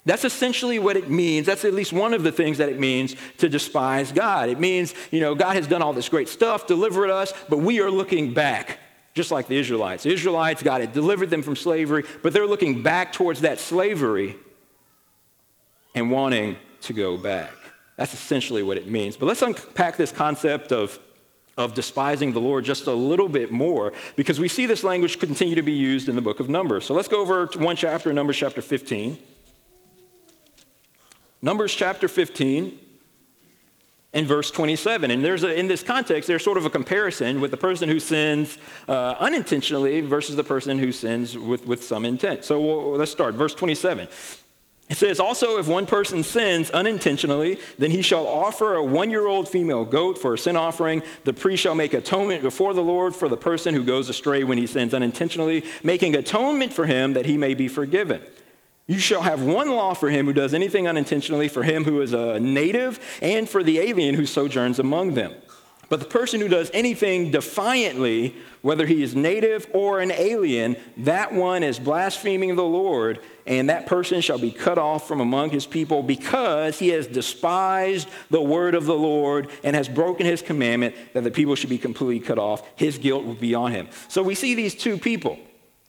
That's 0.07 0.25
essentially 0.25 0.79
what 0.79 0.97
it 0.97 1.09
means. 1.09 1.47
That's 1.47 1.64
at 1.64 1.73
least 1.73 1.93
one 1.93 2.12
of 2.12 2.23
the 2.23 2.33
things 2.33 2.59
that 2.59 2.69
it 2.69 2.79
means 2.79 3.17
to 3.38 3.49
despise 3.49 4.12
God. 4.12 4.51
It 4.51 4.61
means, 4.61 4.95
you 5.11 5.21
know, 5.21 5.35
God 5.35 5.57
has 5.57 5.67
done 5.67 5.81
all 5.81 5.95
this 5.95 6.11
great 6.11 6.29
stuff, 6.29 6.67
delivered 6.67 7.11
us, 7.11 7.33
but 7.49 7.59
we 7.59 7.81
are 7.81 7.90
looking 7.90 8.35
back, 8.35 8.79
just 9.14 9.31
like 9.31 9.49
the 9.49 9.57
Israelites. 9.57 10.03
The 10.03 10.12
Israelites, 10.12 10.62
God 10.62 10.83
had 10.83 10.93
delivered 10.93 11.31
them 11.31 11.43
from 11.43 11.57
slavery, 11.57 12.05
but 12.23 12.35
they're 12.35 12.47
looking 12.47 12.83
back 12.83 13.14
towards 13.14 13.40
that 13.40 13.59
slavery 13.59 14.37
and 15.95 16.11
wanting 16.11 16.57
to 16.83 16.93
go 16.93 17.17
back. 17.17 17.53
That's 17.97 18.12
essentially 18.12 18.62
what 18.62 18.77
it 18.77 18.88
means. 18.88 19.17
But 19.17 19.27
let's 19.27 19.40
unpack 19.40 19.97
this 19.97 20.12
concept 20.12 20.71
of, 20.71 20.99
of 21.57 21.73
despising 21.73 22.33
the 22.33 22.40
Lord 22.40 22.67
just 22.67 22.88
a 22.88 22.93
little 22.93 23.29
bit 23.29 23.51
more 23.51 23.95
because 24.17 24.38
we 24.38 24.49
see 24.49 24.67
this 24.67 24.85
language 24.85 25.19
continue 25.19 25.55
to 25.55 25.62
be 25.62 25.73
used 25.73 26.11
in 26.11 26.17
the 26.17 26.21
book 26.21 26.40
of 26.40 26.51
Numbers. 26.51 26.85
So 26.85 26.93
let's 26.93 27.09
go 27.09 27.23
over 27.23 27.47
to 27.47 27.59
one 27.59 27.77
chapter, 27.77 28.12
Numbers 28.12 28.37
chapter 28.37 28.61
15. 28.61 29.17
Numbers 31.45 31.75
chapter 31.75 32.09
15 32.09 32.79
and 34.15 34.27
verse 34.27 34.51
27. 34.51 35.11
And 35.11 35.23
there's 35.23 35.45
a, 35.45 35.55
in 35.55 35.69
this 35.69 35.83
context, 35.83 36.27
there's 36.27 36.43
sort 36.43 36.57
of 36.57 36.65
a 36.65 36.71
comparison 36.71 37.39
with 37.39 37.51
the 37.51 37.59
person 37.59 37.87
who 37.87 38.01
sins 38.01 38.57
uh, 38.89 39.17
unintentionally 39.21 40.01
versus 40.01 40.37
the 40.37 40.43
person 40.43 40.79
who 40.79 40.91
sins 40.91 41.37
with, 41.37 41.67
with 41.67 41.85
some 41.85 42.07
intent. 42.07 42.45
So 42.45 42.59
we'll, 42.63 42.97
let's 42.97 43.13
start. 43.13 43.35
Verse 43.35 43.55
27. 43.55 44.09
It 44.89 44.97
says, 44.97 45.21
Also, 45.21 45.59
if 45.59 45.69
one 45.69 45.85
person 45.85 46.23
sins 46.23 46.71
unintentionally, 46.71 47.59
then 47.79 47.91
he 47.91 48.01
shall 48.01 48.27
offer 48.27 48.77
a 48.77 48.83
one 48.83 49.11
year 49.11 49.27
old 49.27 49.47
female 49.47 49.85
goat 49.85 50.17
for 50.17 50.33
a 50.33 50.39
sin 50.39 50.57
offering. 50.57 51.03
The 51.25 51.35
priest 51.35 51.63
shall 51.63 51.75
make 51.75 51.93
atonement 51.93 52.41
before 52.41 52.73
the 52.73 52.83
Lord 52.83 53.15
for 53.15 53.29
the 53.29 53.37
person 53.37 53.75
who 53.75 53.85
goes 53.85 54.09
astray 54.09 54.45
when 54.45 54.57
he 54.57 54.67
sins 54.67 54.95
unintentionally, 54.95 55.67
making 55.83 56.17
atonement 56.17 56.73
for 56.73 56.87
him 56.87 57.13
that 57.13 57.27
he 57.27 57.37
may 57.37 57.53
be 57.53 57.69
forgiven. 57.69 58.23
You 58.87 58.99
shall 58.99 59.23
have 59.23 59.42
one 59.42 59.70
law 59.70 59.94
for 59.94 60.11
him 60.11 60.27
who 60.27 60.35
does 60.35 60.53
anything 60.53 60.87
unintentionally, 60.87 61.49
for 61.49 61.62
him 61.62 61.85
who 61.85 62.03
is 62.03 62.12
a 62.12 62.38
native, 62.38 63.01
and 63.23 63.49
for 63.49 63.62
the 63.62 63.79
alien 63.79 64.14
who 64.14 64.27
sojourns 64.27 64.79
among 64.79 65.14
them. 65.14 65.33
But 65.88 66.01
the 66.01 66.07
person 66.07 66.40
who 66.40 66.49
does 66.49 66.70
anything 66.75 67.31
defiantly, 67.31 68.35
whether 68.62 68.87
he 68.87 69.03
is 69.03 69.14
native 69.14 69.66
or 69.73 70.01
an 70.01 70.11
alien, 70.11 70.77
that 70.99 71.33
one 71.33 71.62
is 71.62 71.79
blaspheming 71.79 72.57
the 72.57 72.64
Lord, 72.64 73.20
and 73.47 73.68
that 73.70 73.87
person 73.87 74.20
shall 74.20 74.38
be 74.38 74.51
cut 74.51 74.79
off 74.79 75.07
from 75.07 75.20
among 75.20 75.51
his 75.51 75.66
people 75.66 76.03
because 76.03 76.79
he 76.79 76.88
has 76.88 77.07
despised 77.07 78.09
the 78.31 78.40
word 78.40 78.75
of 78.75 78.87
the 78.87 78.94
Lord 78.94 79.49
and 79.62 79.77
has 79.77 79.88
broken 79.88 80.27
his 80.27 80.42
commandment 80.42 80.94
that 81.12 81.25
the 81.25 81.31
people 81.31 81.55
should 81.55 81.70
be 81.70 81.79
completely 81.79 82.20
cut 82.20 82.38
off. 82.38 82.66
His 82.77 82.99
guilt 82.99 83.25
will 83.25 83.35
be 83.35 83.55
on 83.55 83.73
him. 83.73 83.88
So 84.09 84.23
we 84.23 84.35
see 84.35 84.55
these 84.55 84.75
two 84.75 84.99
people 84.99 85.38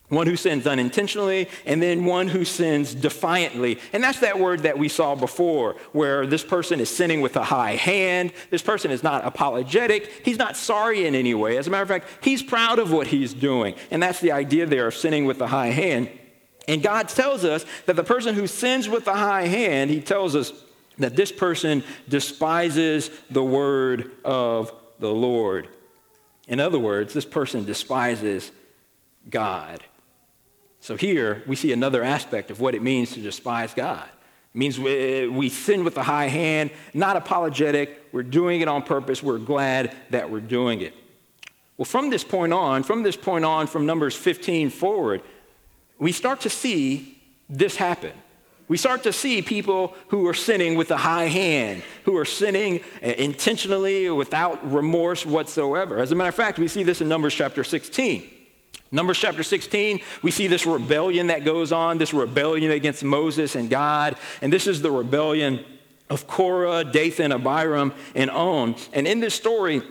one 0.10 0.28
who 0.28 0.36
sins 0.36 0.68
unintentionally, 0.68 1.50
and 1.66 1.82
then 1.82 2.06
one 2.06 2.28
who 2.28 2.46
sins 2.46 2.94
defiantly. 2.94 3.80
And 3.92 4.04
that's 4.04 4.20
that 4.20 4.40
word 4.40 4.62
that 4.62 4.78
we 4.78 4.88
saw 4.88 5.16
before, 5.16 5.76
where 5.94 6.28
this 6.28 6.44
person 6.44 6.80
is 6.80 6.96
sinning 6.96 7.22
with 7.22 7.36
a 7.36 7.44
high 7.44 7.76
hand. 7.76 8.32
This 8.52 8.62
person 8.62 8.92
is 8.92 9.02
not 9.02 9.26
apologetic. 9.26 10.12
He's 10.24 10.38
not 10.38 10.56
sorry 10.56 11.08
in 11.08 11.16
any 11.16 11.34
way. 11.34 11.58
As 11.58 11.68
a 11.68 11.72
matter 11.72 11.84
of 11.84 11.90
fact, 11.90 12.08
he's 12.22 12.44
proud 12.44 12.78
of 12.78 12.92
what 12.92 13.08
he's 13.08 13.34
doing. 13.34 13.76
And 13.90 14.02
that's 14.04 14.20
the 14.20 14.32
idea 14.32 14.66
there 14.68 14.88
of 14.88 14.96
sinning 14.96 15.26
with 15.26 15.42
a 15.42 15.48
high 15.48 15.72
hand. 15.72 16.10
And 16.68 16.84
God 16.84 17.10
tells 17.10 17.44
us 17.44 17.66
that 17.86 17.96
the 17.96 18.04
person 18.04 18.36
who 18.36 18.48
sins 18.48 18.88
with 18.88 19.08
a 19.08 19.14
high 19.14 19.48
hand, 19.48 19.90
he 19.90 20.02
tells 20.02 20.36
us 20.36 20.52
that 20.98 21.16
this 21.16 21.32
person 21.32 21.84
despises 22.08 23.10
the 23.30 23.44
word 23.44 24.12
of 24.24 24.72
the 25.00 25.12
Lord. 25.12 25.68
In 26.48 26.60
other 26.60 26.80
words, 26.80 27.14
this 27.14 27.26
person 27.26 27.66
despises 27.66 28.52
God. 29.30 29.84
So 30.86 30.96
here 30.96 31.42
we 31.48 31.56
see 31.56 31.72
another 31.72 32.04
aspect 32.04 32.52
of 32.52 32.60
what 32.60 32.76
it 32.76 32.84
means 32.84 33.14
to 33.14 33.20
despise 33.20 33.74
God. 33.74 34.08
It 34.54 34.58
means 34.58 34.80
we, 34.80 35.28
we 35.28 35.50
sin 35.50 35.84
with 35.84 35.98
a 35.98 36.04
high 36.04 36.28
hand, 36.28 36.70
not 36.94 37.18
apologetic. 37.18 38.04
We're 38.12 38.22
doing 38.22 38.62
it 38.62 38.68
on 38.68 38.84
purpose. 38.84 39.24
We're 39.24 39.40
glad 39.40 39.96
that 40.12 40.30
we're 40.30 40.42
doing 40.42 40.82
it. 40.82 40.94
Well, 41.76 41.86
from 41.86 42.12
this 42.12 42.24
point 42.24 42.54
on, 42.54 42.84
from 42.84 43.02
this 43.02 43.16
point 43.16 43.46
on, 43.46 43.66
from 43.66 43.88
Numbers 43.88 44.16
15 44.16 44.70
forward, 44.70 45.24
we 45.98 46.12
start 46.12 46.42
to 46.42 46.52
see 46.52 47.20
this 47.50 47.78
happen. 47.78 48.14
We 48.68 48.78
start 48.78 49.02
to 49.04 49.12
see 49.12 49.42
people 49.42 49.96
who 50.10 50.28
are 50.28 50.36
sinning 50.36 50.76
with 50.76 50.92
a 50.92 50.98
high 50.98 51.30
hand, 51.30 51.82
who 52.04 52.16
are 52.16 52.26
sinning 52.26 52.82
uh, 53.02 53.08
intentionally 53.08 54.08
without 54.12 54.72
remorse 54.72 55.26
whatsoever. 55.26 55.98
As 55.98 56.12
a 56.12 56.16
matter 56.16 56.30
of 56.30 56.36
fact, 56.36 56.60
we 56.60 56.68
see 56.68 56.84
this 56.84 57.02
in 57.02 57.10
Numbers 57.10 57.34
chapter 57.34 57.64
16. 57.64 58.34
Numbers 58.92 59.18
chapter 59.18 59.44
16, 59.44 60.00
we 60.22 60.32
see 60.32 60.48
this 60.48 60.66
rebellion 60.66 61.28
that 61.28 61.44
goes 61.44 61.72
on, 61.72 61.98
this 61.98 62.14
rebellion 62.14 62.72
against 62.72 63.04
Moses 63.04 63.56
and 63.56 63.70
God. 63.70 64.16
And 64.42 64.54
this 64.54 64.68
is 64.68 64.82
the 64.82 64.92
rebellion 64.92 65.66
of 66.10 66.28
Korah, 66.28 66.84
Dathan, 66.84 67.32
Abiram, 67.32 67.94
and 68.14 68.30
On. 68.30 68.76
And 68.94 69.08
in 69.08 69.20
this 69.20 69.34
story, 69.34 69.82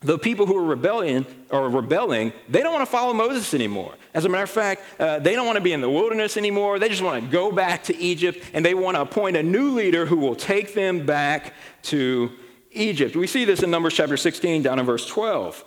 the 0.00 0.18
people 0.18 0.46
who 0.46 0.56
are 0.56 0.64
rebellion 0.64 1.26
or 1.50 1.68
rebelling, 1.68 2.32
they 2.48 2.62
don't 2.62 2.72
want 2.72 2.84
to 2.84 2.90
follow 2.90 3.12
Moses 3.12 3.54
anymore. 3.54 3.94
As 4.14 4.24
a 4.24 4.28
matter 4.28 4.44
of 4.44 4.50
fact, 4.50 4.82
uh, 4.98 5.18
they 5.18 5.34
don't 5.34 5.46
want 5.46 5.56
to 5.56 5.62
be 5.62 5.72
in 5.72 5.80
the 5.80 5.90
wilderness 5.90 6.36
anymore. 6.36 6.78
They 6.78 6.88
just 6.88 7.02
want 7.02 7.22
to 7.22 7.30
go 7.30 7.52
back 7.52 7.84
to 7.84 7.96
Egypt 7.96 8.42
and 8.52 8.64
they 8.64 8.74
want 8.74 8.96
to 8.96 9.02
appoint 9.02 9.36
a 9.36 9.42
new 9.42 9.70
leader 9.70 10.06
who 10.06 10.16
will 10.16 10.34
take 10.34 10.74
them 10.74 11.06
back 11.06 11.54
to 11.82 12.30
Egypt. 12.72 13.14
We 13.14 13.26
see 13.26 13.44
this 13.44 13.62
in 13.62 13.70
Numbers 13.70 13.94
chapter 13.94 14.16
16 14.16 14.62
down 14.62 14.78
in 14.78 14.86
verse 14.86 15.06
12. 15.06 15.64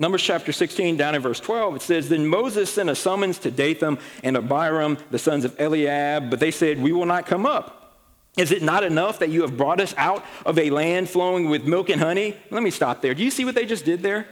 Numbers 0.00 0.22
chapter 0.22 0.50
16, 0.50 0.96
down 0.96 1.14
in 1.14 1.20
verse 1.20 1.40
12, 1.40 1.76
it 1.76 1.82
says, 1.82 2.08
Then 2.08 2.26
Moses 2.26 2.72
sent 2.72 2.88
a 2.88 2.94
summons 2.94 3.38
to 3.40 3.50
Dathan 3.50 3.98
and 4.24 4.34
Abiram, 4.34 4.96
the 5.10 5.18
sons 5.18 5.44
of 5.44 5.60
Eliab, 5.60 6.30
but 6.30 6.40
they 6.40 6.50
said, 6.50 6.80
We 6.80 6.90
will 6.90 7.04
not 7.04 7.26
come 7.26 7.44
up. 7.44 7.98
Is 8.38 8.50
it 8.50 8.62
not 8.62 8.82
enough 8.82 9.18
that 9.18 9.28
you 9.28 9.42
have 9.42 9.58
brought 9.58 9.78
us 9.78 9.94
out 9.98 10.24
of 10.46 10.58
a 10.58 10.70
land 10.70 11.10
flowing 11.10 11.50
with 11.50 11.66
milk 11.66 11.90
and 11.90 12.00
honey? 12.00 12.34
Let 12.50 12.62
me 12.62 12.70
stop 12.70 13.02
there. 13.02 13.12
Do 13.14 13.22
you 13.22 13.30
see 13.30 13.44
what 13.44 13.54
they 13.54 13.66
just 13.66 13.84
did 13.84 14.02
there? 14.02 14.26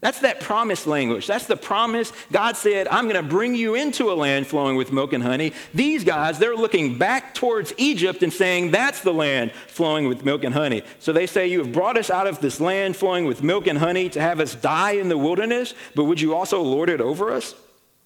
That's 0.00 0.20
that 0.20 0.40
promise 0.40 0.86
language. 0.86 1.26
That's 1.26 1.46
the 1.46 1.58
promise. 1.58 2.10
God 2.32 2.56
said, 2.56 2.88
I'm 2.88 3.04
going 3.04 3.22
to 3.22 3.28
bring 3.28 3.54
you 3.54 3.74
into 3.74 4.10
a 4.10 4.14
land 4.14 4.46
flowing 4.46 4.76
with 4.76 4.92
milk 4.92 5.12
and 5.12 5.22
honey. 5.22 5.52
These 5.74 6.04
guys, 6.04 6.38
they're 6.38 6.56
looking 6.56 6.96
back 6.96 7.34
towards 7.34 7.74
Egypt 7.76 8.22
and 8.22 8.32
saying, 8.32 8.70
That's 8.70 9.02
the 9.02 9.12
land 9.12 9.52
flowing 9.66 10.08
with 10.08 10.24
milk 10.24 10.42
and 10.42 10.54
honey. 10.54 10.82
So 11.00 11.12
they 11.12 11.26
say, 11.26 11.48
You 11.48 11.58
have 11.58 11.72
brought 11.72 11.98
us 11.98 12.08
out 12.08 12.26
of 12.26 12.40
this 12.40 12.60
land 12.60 12.96
flowing 12.96 13.26
with 13.26 13.42
milk 13.42 13.66
and 13.66 13.78
honey 13.78 14.08
to 14.10 14.20
have 14.22 14.40
us 14.40 14.54
die 14.54 14.92
in 14.92 15.10
the 15.10 15.18
wilderness, 15.18 15.74
but 15.94 16.04
would 16.04 16.20
you 16.20 16.34
also 16.34 16.62
lord 16.62 16.88
it 16.88 17.02
over 17.02 17.30
us? 17.30 17.54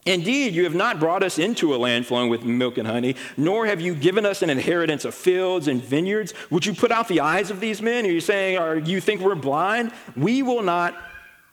Indeed, 0.04 0.52
you 0.54 0.64
have 0.64 0.74
not 0.74 1.00
brought 1.00 1.22
us 1.22 1.38
into 1.38 1.74
a 1.74 1.78
land 1.78 2.07
flowing 2.07 2.28
with 2.28 2.44
milk 2.44 2.76
and 2.76 2.87
honey, 2.87 3.16
nor 3.38 3.66
have 3.66 3.80
you 3.80 3.94
given 3.94 4.26
us 4.26 4.42
an 4.42 4.50
inheritance 4.50 5.07
of 5.07 5.14
fields 5.14 5.66
and 5.66 5.83
vineyards. 5.83 6.35
Would 6.50 6.66
you 6.66 6.74
put 6.74 6.90
out 6.90 7.09
the 7.09 7.20
eyes 7.20 7.50
of 7.50 7.61
these 7.61 7.80
men? 7.80 8.04
Are 8.04 8.11
you 8.11 8.20
saying, 8.20 8.59
Are 8.59 8.76
you 8.76 9.00
think 9.00 9.20
we're 9.20 9.37
blind? 9.37 9.92
We 10.16 10.42
will 10.42 10.62
not 10.62 10.94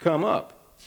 come 0.01 0.23
up. 0.23 0.77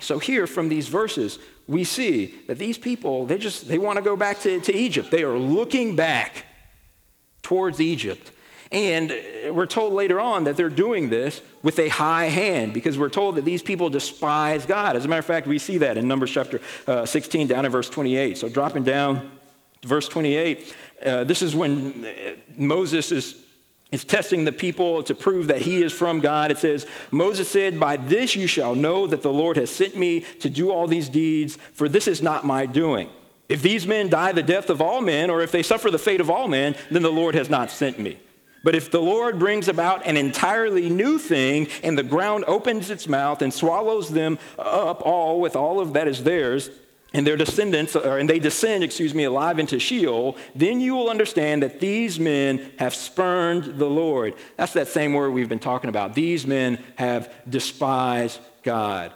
So 0.00 0.18
here 0.18 0.46
from 0.46 0.68
these 0.68 0.88
verses, 0.88 1.38
we 1.68 1.84
see 1.84 2.34
that 2.48 2.58
these 2.58 2.78
people, 2.78 3.26
they 3.26 3.38
just 3.38 3.68
they 3.68 3.78
want 3.78 3.96
to 3.98 4.02
go 4.02 4.16
back 4.16 4.40
to, 4.40 4.60
to 4.60 4.74
Egypt. 4.74 5.10
They 5.10 5.22
are 5.22 5.38
looking 5.38 5.94
back 5.94 6.46
towards 7.42 7.80
Egypt. 7.80 8.32
And 8.72 9.10
we're 9.50 9.66
told 9.66 9.92
later 9.92 10.18
on 10.18 10.44
that 10.44 10.56
they're 10.56 10.70
doing 10.70 11.10
this 11.10 11.42
with 11.62 11.78
a 11.78 11.88
high 11.88 12.26
hand 12.26 12.72
because 12.72 12.96
we're 12.96 13.10
told 13.10 13.34
that 13.34 13.44
these 13.44 13.62
people 13.62 13.90
despise 13.90 14.64
God. 14.64 14.96
As 14.96 15.04
a 15.04 15.08
matter 15.08 15.18
of 15.18 15.26
fact, 15.26 15.46
we 15.46 15.58
see 15.58 15.78
that 15.78 15.98
in 15.98 16.08
Numbers 16.08 16.30
chapter 16.30 16.58
uh, 16.86 17.04
16, 17.04 17.48
down 17.48 17.66
in 17.66 17.70
verse 17.70 17.90
28. 17.90 18.38
So 18.38 18.48
dropping 18.48 18.84
down 18.84 19.30
to 19.82 19.88
verse 19.88 20.08
28, 20.08 20.74
uh, 21.04 21.24
this 21.24 21.42
is 21.42 21.54
when 21.54 22.06
Moses 22.56 23.12
is 23.12 23.44
is 23.92 24.04
testing 24.04 24.44
the 24.44 24.52
people 24.52 25.02
to 25.04 25.14
prove 25.14 25.46
that 25.46 25.62
he 25.62 25.82
is 25.82 25.92
from 25.92 26.20
God. 26.20 26.50
It 26.50 26.58
says, 26.58 26.86
Moses 27.10 27.48
said, 27.48 27.78
By 27.78 27.98
this 27.98 28.34
you 28.34 28.46
shall 28.46 28.74
know 28.74 29.06
that 29.06 29.22
the 29.22 29.32
Lord 29.32 29.56
has 29.58 29.70
sent 29.70 29.96
me 29.96 30.20
to 30.40 30.50
do 30.50 30.72
all 30.72 30.86
these 30.86 31.08
deeds, 31.08 31.58
for 31.74 31.88
this 31.88 32.08
is 32.08 32.22
not 32.22 32.44
my 32.44 32.66
doing. 32.66 33.10
If 33.48 33.60
these 33.60 33.86
men 33.86 34.08
die 34.08 34.32
the 34.32 34.42
death 34.42 34.70
of 34.70 34.80
all 34.80 35.02
men, 35.02 35.28
or 35.28 35.42
if 35.42 35.52
they 35.52 35.62
suffer 35.62 35.90
the 35.90 35.98
fate 35.98 36.22
of 36.22 36.30
all 36.30 36.48
men, 36.48 36.74
then 36.90 37.02
the 37.02 37.12
Lord 37.12 37.34
has 37.34 37.50
not 37.50 37.70
sent 37.70 37.98
me. 37.98 38.18
But 38.64 38.74
if 38.74 38.90
the 38.90 39.02
Lord 39.02 39.38
brings 39.38 39.68
about 39.68 40.06
an 40.06 40.16
entirely 40.16 40.88
new 40.88 41.18
thing, 41.18 41.68
and 41.82 41.98
the 41.98 42.02
ground 42.02 42.44
opens 42.46 42.90
its 42.90 43.08
mouth 43.08 43.42
and 43.42 43.52
swallows 43.52 44.08
them 44.08 44.38
up 44.58 45.02
all 45.04 45.40
with 45.40 45.56
all 45.56 45.80
of 45.80 45.92
that 45.92 46.08
is 46.08 46.22
theirs, 46.22 46.70
and 47.12 47.26
their 47.26 47.36
descendants, 47.36 47.94
or, 47.94 48.18
and 48.18 48.28
they 48.28 48.38
descend, 48.38 48.82
excuse 48.84 49.14
me, 49.14 49.24
alive 49.24 49.58
into 49.58 49.78
Sheol, 49.78 50.36
then 50.54 50.80
you 50.80 50.94
will 50.94 51.10
understand 51.10 51.62
that 51.62 51.80
these 51.80 52.18
men 52.18 52.72
have 52.78 52.94
spurned 52.94 53.78
the 53.78 53.88
Lord. 53.88 54.34
That's 54.56 54.72
that 54.72 54.88
same 54.88 55.12
word 55.12 55.30
we've 55.30 55.48
been 55.48 55.58
talking 55.58 55.88
about. 55.88 56.14
These 56.14 56.46
men 56.46 56.82
have 56.96 57.32
despised 57.48 58.40
God. 58.62 59.12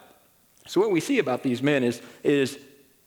So 0.66 0.80
what 0.80 0.90
we 0.90 1.00
see 1.00 1.18
about 1.18 1.42
these 1.42 1.62
men 1.62 1.85
is, 1.85 2.02
is 2.24 2.59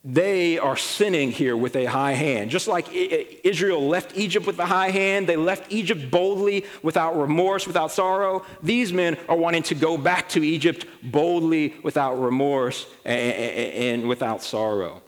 they 0.02 0.58
are 0.58 0.76
sinning 0.76 1.30
here 1.30 1.54
with 1.54 1.76
a 1.76 1.84
high 1.84 2.12
hand. 2.12 2.50
Just 2.50 2.66
like 2.66 2.88
Israel 2.90 3.86
left 3.86 4.16
Egypt 4.16 4.46
with 4.46 4.58
a 4.58 4.64
high 4.64 4.90
hand, 4.90 5.26
they 5.26 5.36
left 5.36 5.70
Egypt 5.70 6.10
boldly 6.10 6.64
without 6.82 7.18
remorse, 7.18 7.66
without 7.66 7.90
sorrow. 7.92 8.44
These 8.62 8.94
men 8.94 9.18
are 9.28 9.36
wanting 9.36 9.62
to 9.64 9.74
go 9.74 9.98
back 9.98 10.30
to 10.30 10.42
Egypt 10.42 10.86
boldly 11.02 11.74
without 11.82 12.14
remorse 12.14 12.86
and 13.04 14.08
without 14.08 14.42
sorrow. 14.42 15.02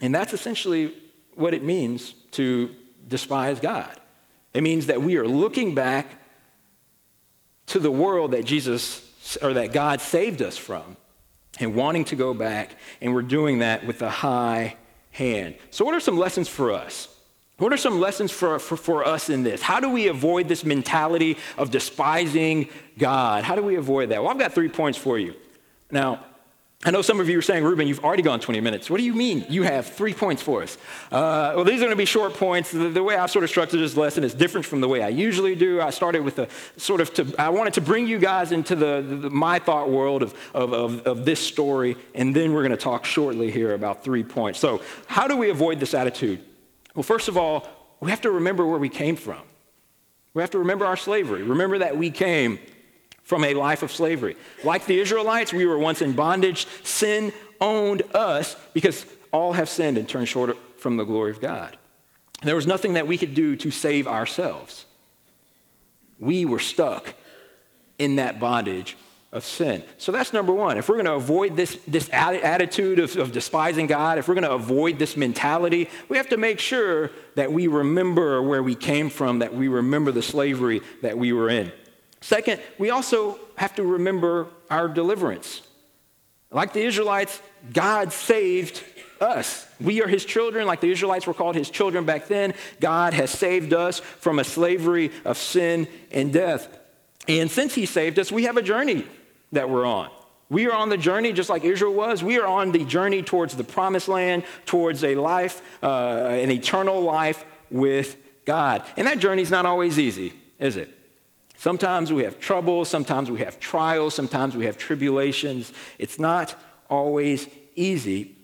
And 0.00 0.14
that's 0.14 0.32
essentially 0.32 0.94
what 1.34 1.52
it 1.52 1.64
means 1.64 2.14
to 2.32 2.74
despise 3.08 3.58
God. 3.58 3.98
It 4.54 4.62
means 4.62 4.86
that 4.86 5.02
we 5.02 5.16
are 5.16 5.26
looking 5.26 5.74
back 5.74 6.06
to 7.66 7.80
the 7.80 7.90
world 7.90 8.30
that 8.30 8.44
Jesus 8.44 9.06
or 9.42 9.54
that 9.54 9.72
God 9.72 10.00
saved 10.00 10.40
us 10.40 10.56
from 10.56 10.96
and 11.60 11.74
wanting 11.74 12.04
to 12.06 12.16
go 12.16 12.34
back, 12.34 12.74
and 13.00 13.14
we're 13.14 13.22
doing 13.22 13.60
that 13.60 13.86
with 13.86 14.02
a 14.02 14.10
high 14.10 14.76
hand. 15.10 15.56
So, 15.70 15.84
what 15.84 15.94
are 15.94 16.00
some 16.00 16.16
lessons 16.18 16.48
for 16.48 16.72
us? 16.72 17.08
What 17.58 17.74
are 17.74 17.76
some 17.76 18.00
lessons 18.00 18.30
for, 18.30 18.58
for, 18.58 18.76
for 18.78 19.06
us 19.06 19.28
in 19.28 19.42
this? 19.42 19.60
How 19.60 19.80
do 19.80 19.90
we 19.90 20.08
avoid 20.08 20.48
this 20.48 20.64
mentality 20.64 21.36
of 21.58 21.70
despising 21.70 22.70
God? 22.96 23.44
How 23.44 23.54
do 23.54 23.62
we 23.62 23.76
avoid 23.76 24.08
that? 24.08 24.22
Well, 24.22 24.30
I've 24.30 24.38
got 24.38 24.54
three 24.54 24.70
points 24.70 24.96
for 24.96 25.18
you. 25.18 25.34
Now, 25.90 26.24
I 26.82 26.90
know 26.90 27.02
some 27.02 27.20
of 27.20 27.28
you 27.28 27.38
are 27.38 27.42
saying, 27.42 27.62
Reuben, 27.62 27.86
you've 27.86 28.02
already 28.02 28.22
gone 28.22 28.40
20 28.40 28.58
minutes. 28.62 28.88
What 28.88 28.96
do 28.96 29.04
you 29.04 29.12
mean 29.12 29.44
you 29.50 29.64
have 29.64 29.86
three 29.86 30.14
points 30.14 30.40
for 30.40 30.62
us? 30.62 30.78
Uh, 31.12 31.52
well, 31.54 31.64
these 31.64 31.76
are 31.76 31.84
going 31.84 31.90
to 31.90 31.96
be 31.96 32.06
short 32.06 32.32
points. 32.32 32.70
The, 32.70 32.88
the, 32.88 33.02
way 33.02 33.16
I've 33.16 33.30
sort 33.30 33.44
of 33.44 33.50
structured 33.50 33.80
this 33.80 33.98
lesson 33.98 34.24
is 34.24 34.32
different 34.32 34.64
from 34.64 34.80
the 34.80 34.88
way 34.88 35.02
I 35.02 35.08
usually 35.08 35.54
do. 35.54 35.82
I 35.82 35.90
started 35.90 36.24
with 36.24 36.38
a 36.38 36.48
sort 36.78 37.02
of, 37.02 37.12
to, 37.14 37.34
I 37.38 37.50
wanted 37.50 37.74
to 37.74 37.82
bring 37.82 38.06
you 38.06 38.18
guys 38.18 38.50
into 38.50 38.74
the, 38.74 39.02
the 39.02 39.28
my 39.28 39.58
thought 39.58 39.90
world 39.90 40.22
of, 40.22 40.34
of, 40.54 40.72
of, 40.72 41.06
of 41.06 41.24
this 41.26 41.38
story, 41.38 41.98
and 42.14 42.34
then 42.34 42.54
we're 42.54 42.62
going 42.62 42.70
to 42.70 42.78
talk 42.78 43.04
shortly 43.04 43.50
here 43.50 43.74
about 43.74 44.02
three 44.02 44.24
points. 44.24 44.58
So, 44.58 44.80
how 45.06 45.28
do 45.28 45.36
we 45.36 45.50
avoid 45.50 45.80
this 45.80 45.92
attitude? 45.92 46.42
Well, 46.94 47.02
first 47.02 47.28
of 47.28 47.36
all, 47.36 47.68
we 48.00 48.10
have 48.10 48.22
to 48.22 48.30
remember 48.30 48.66
where 48.66 48.78
we 48.78 48.88
came 48.88 49.16
from. 49.16 49.42
We 50.32 50.40
have 50.40 50.50
to 50.52 50.58
remember 50.58 50.86
our 50.86 50.96
slavery. 50.96 51.42
Remember 51.42 51.76
that 51.76 51.98
we 51.98 52.10
came 52.10 52.58
from 53.30 53.44
a 53.44 53.54
life 53.54 53.84
of 53.84 53.92
slavery. 53.92 54.36
Like 54.64 54.86
the 54.86 54.98
Israelites, 54.98 55.52
we 55.52 55.64
were 55.64 55.78
once 55.78 56.02
in 56.02 56.14
bondage. 56.14 56.66
Sin 56.82 57.32
owned 57.60 58.02
us 58.12 58.56
because 58.74 59.06
all 59.30 59.52
have 59.52 59.68
sinned 59.68 59.98
and 59.98 60.08
turned 60.08 60.26
short 60.26 60.58
from 60.80 60.96
the 60.96 61.04
glory 61.04 61.30
of 61.30 61.40
God. 61.40 61.76
There 62.42 62.56
was 62.56 62.66
nothing 62.66 62.94
that 62.94 63.06
we 63.06 63.16
could 63.16 63.36
do 63.36 63.54
to 63.54 63.70
save 63.70 64.08
ourselves. 64.08 64.84
We 66.18 66.44
were 66.44 66.58
stuck 66.58 67.14
in 68.00 68.16
that 68.16 68.40
bondage 68.40 68.96
of 69.30 69.44
sin. 69.44 69.84
So 69.96 70.10
that's 70.10 70.32
number 70.32 70.52
one. 70.52 70.76
If 70.76 70.88
we're 70.88 70.96
going 70.96 71.04
to 71.04 71.14
avoid 71.14 71.54
this, 71.54 71.78
this 71.86 72.10
attitude 72.12 72.98
of, 72.98 73.16
of 73.16 73.30
despising 73.30 73.86
God, 73.86 74.18
if 74.18 74.26
we're 74.26 74.34
going 74.34 74.42
to 74.42 74.54
avoid 74.54 74.98
this 74.98 75.16
mentality, 75.16 75.88
we 76.08 76.16
have 76.16 76.30
to 76.30 76.36
make 76.36 76.58
sure 76.58 77.12
that 77.36 77.52
we 77.52 77.68
remember 77.68 78.42
where 78.42 78.64
we 78.64 78.74
came 78.74 79.08
from, 79.08 79.38
that 79.38 79.54
we 79.54 79.68
remember 79.68 80.10
the 80.10 80.20
slavery 80.20 80.80
that 81.02 81.16
we 81.16 81.32
were 81.32 81.48
in. 81.48 81.70
Second, 82.20 82.60
we 82.78 82.90
also 82.90 83.38
have 83.56 83.74
to 83.76 83.82
remember 83.82 84.48
our 84.70 84.88
deliverance. 84.88 85.62
Like 86.50 86.72
the 86.72 86.82
Israelites, 86.82 87.40
God 87.72 88.12
saved 88.12 88.82
us. 89.20 89.66
We 89.80 90.02
are 90.02 90.08
his 90.08 90.24
children, 90.24 90.66
like 90.66 90.80
the 90.80 90.90
Israelites 90.90 91.26
were 91.26 91.34
called 91.34 91.54
his 91.54 91.70
children 91.70 92.04
back 92.04 92.26
then. 92.26 92.54
God 92.80 93.14
has 93.14 93.30
saved 93.30 93.72
us 93.72 94.00
from 94.00 94.38
a 94.38 94.44
slavery 94.44 95.12
of 95.24 95.38
sin 95.38 95.86
and 96.10 96.32
death. 96.32 96.68
And 97.28 97.50
since 97.50 97.74
he 97.74 97.86
saved 97.86 98.18
us, 98.18 98.32
we 98.32 98.44
have 98.44 98.56
a 98.56 98.62
journey 98.62 99.06
that 99.52 99.68
we're 99.70 99.86
on. 99.86 100.10
We 100.48 100.66
are 100.66 100.72
on 100.72 100.88
the 100.88 100.96
journey 100.96 101.32
just 101.32 101.48
like 101.48 101.64
Israel 101.64 101.94
was. 101.94 102.24
We 102.24 102.38
are 102.40 102.46
on 102.46 102.72
the 102.72 102.84
journey 102.84 103.22
towards 103.22 103.54
the 103.56 103.62
promised 103.62 104.08
land, 104.08 104.42
towards 104.66 105.04
a 105.04 105.14
life, 105.14 105.62
uh, 105.82 106.28
an 106.32 106.50
eternal 106.50 107.00
life 107.02 107.44
with 107.70 108.16
God. 108.44 108.82
And 108.96 109.06
that 109.06 109.20
journey 109.20 109.42
is 109.42 109.50
not 109.50 109.64
always 109.64 109.98
easy, 109.98 110.32
is 110.58 110.76
it? 110.76 110.92
Sometimes 111.60 112.10
we 112.10 112.24
have 112.24 112.40
trouble, 112.40 112.86
sometimes 112.86 113.30
we 113.30 113.40
have 113.40 113.60
trials, 113.60 114.14
sometimes 114.14 114.56
we 114.56 114.64
have 114.64 114.78
tribulations. 114.78 115.74
It's 115.98 116.18
not 116.18 116.54
always 116.88 117.48
easy, 117.76 118.34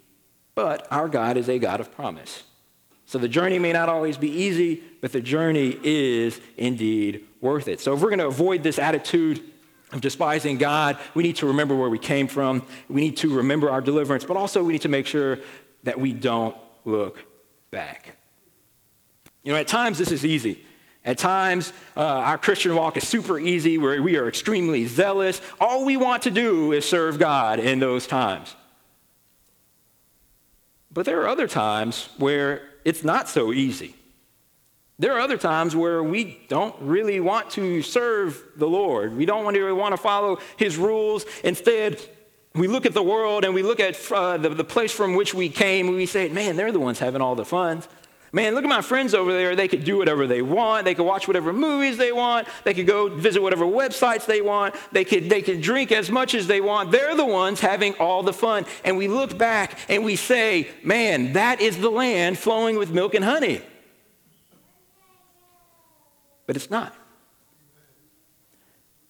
but 0.54 0.86
our 0.90 1.08
God 1.08 1.38
is 1.38 1.48
a 1.48 1.58
God 1.58 1.80
of 1.80 1.90
promise. 1.90 2.42
So 3.06 3.16
the 3.16 3.26
journey 3.26 3.58
may 3.58 3.72
not 3.72 3.88
always 3.88 4.18
be 4.18 4.28
easy, 4.28 4.82
but 5.00 5.12
the 5.12 5.22
journey 5.22 5.78
is 5.82 6.42
indeed 6.58 7.24
worth 7.40 7.68
it. 7.68 7.80
So 7.80 7.94
if 7.94 8.02
we're 8.02 8.10
going 8.10 8.18
to 8.18 8.26
avoid 8.26 8.62
this 8.62 8.78
attitude 8.78 9.42
of 9.92 10.02
despising 10.02 10.58
God, 10.58 10.98
we 11.14 11.22
need 11.22 11.36
to 11.36 11.46
remember 11.46 11.74
where 11.74 11.88
we 11.88 11.98
came 11.98 12.28
from. 12.28 12.66
We 12.86 13.00
need 13.00 13.16
to 13.18 13.34
remember 13.34 13.70
our 13.70 13.80
deliverance, 13.80 14.26
but 14.26 14.36
also 14.36 14.62
we 14.62 14.74
need 14.74 14.82
to 14.82 14.90
make 14.90 15.06
sure 15.06 15.38
that 15.84 15.98
we 15.98 16.12
don't 16.12 16.54
look 16.84 17.24
back. 17.70 18.14
You 19.42 19.54
know, 19.54 19.58
at 19.58 19.68
times 19.68 19.96
this 19.96 20.12
is 20.12 20.22
easy. 20.22 20.66
At 21.06 21.18
times, 21.18 21.72
uh, 21.96 22.00
our 22.00 22.36
Christian 22.36 22.74
walk 22.74 22.96
is 22.96 23.06
super 23.06 23.38
easy, 23.38 23.78
where 23.78 24.02
we 24.02 24.16
are 24.16 24.26
extremely 24.26 24.86
zealous. 24.86 25.40
All 25.60 25.84
we 25.84 25.96
want 25.96 26.24
to 26.24 26.32
do 26.32 26.72
is 26.72 26.84
serve 26.84 27.20
God 27.20 27.60
in 27.60 27.78
those 27.78 28.08
times. 28.08 28.56
But 30.90 31.06
there 31.06 31.22
are 31.22 31.28
other 31.28 31.46
times 31.46 32.08
where 32.18 32.62
it's 32.84 33.04
not 33.04 33.28
so 33.28 33.52
easy. 33.52 33.94
There 34.98 35.14
are 35.14 35.20
other 35.20 35.36
times 35.36 35.76
where 35.76 36.02
we 36.02 36.40
don't 36.48 36.74
really 36.80 37.20
want 37.20 37.50
to 37.50 37.82
serve 37.82 38.42
the 38.56 38.66
Lord. 38.66 39.16
We 39.16 39.26
don't 39.26 39.46
really 39.54 39.72
want 39.72 39.92
to 39.92 39.98
follow 39.98 40.38
his 40.56 40.76
rules. 40.76 41.24
Instead, 41.44 42.00
we 42.54 42.66
look 42.66 42.86
at 42.86 42.94
the 42.94 43.02
world 43.02 43.44
and 43.44 43.54
we 43.54 43.62
look 43.62 43.78
at 43.78 44.10
uh, 44.10 44.38
the, 44.38 44.48
the 44.48 44.64
place 44.64 44.90
from 44.90 45.14
which 45.14 45.34
we 45.34 45.50
came 45.50 45.86
and 45.86 45.96
we 45.96 46.06
say, 46.06 46.30
man, 46.30 46.56
they're 46.56 46.72
the 46.72 46.80
ones 46.80 46.98
having 46.98 47.20
all 47.20 47.34
the 47.34 47.44
fun. 47.44 47.82
Man, 48.32 48.54
look 48.54 48.64
at 48.64 48.68
my 48.68 48.82
friends 48.82 49.14
over 49.14 49.32
there. 49.32 49.54
They 49.54 49.68
could 49.68 49.84
do 49.84 49.98
whatever 49.98 50.26
they 50.26 50.42
want. 50.42 50.84
They 50.84 50.94
could 50.94 51.06
watch 51.06 51.26
whatever 51.26 51.52
movies 51.52 51.96
they 51.96 52.12
want. 52.12 52.48
They 52.64 52.74
could 52.74 52.86
go 52.86 53.08
visit 53.08 53.40
whatever 53.40 53.64
websites 53.64 54.26
they 54.26 54.40
want. 54.40 54.74
They 54.92 55.04
could, 55.04 55.30
they 55.30 55.42
could 55.42 55.62
drink 55.62 55.92
as 55.92 56.10
much 56.10 56.34
as 56.34 56.46
they 56.46 56.60
want. 56.60 56.90
They're 56.90 57.16
the 57.16 57.24
ones 57.24 57.60
having 57.60 57.94
all 57.94 58.22
the 58.22 58.32
fun. 58.32 58.66
And 58.84 58.96
we 58.96 59.08
look 59.08 59.38
back 59.38 59.78
and 59.88 60.04
we 60.04 60.16
say, 60.16 60.68
man, 60.82 61.34
that 61.34 61.60
is 61.60 61.78
the 61.78 61.90
land 61.90 62.38
flowing 62.38 62.76
with 62.78 62.90
milk 62.90 63.14
and 63.14 63.24
honey. 63.24 63.62
But 66.46 66.56
it's 66.56 66.70
not. 66.70 66.94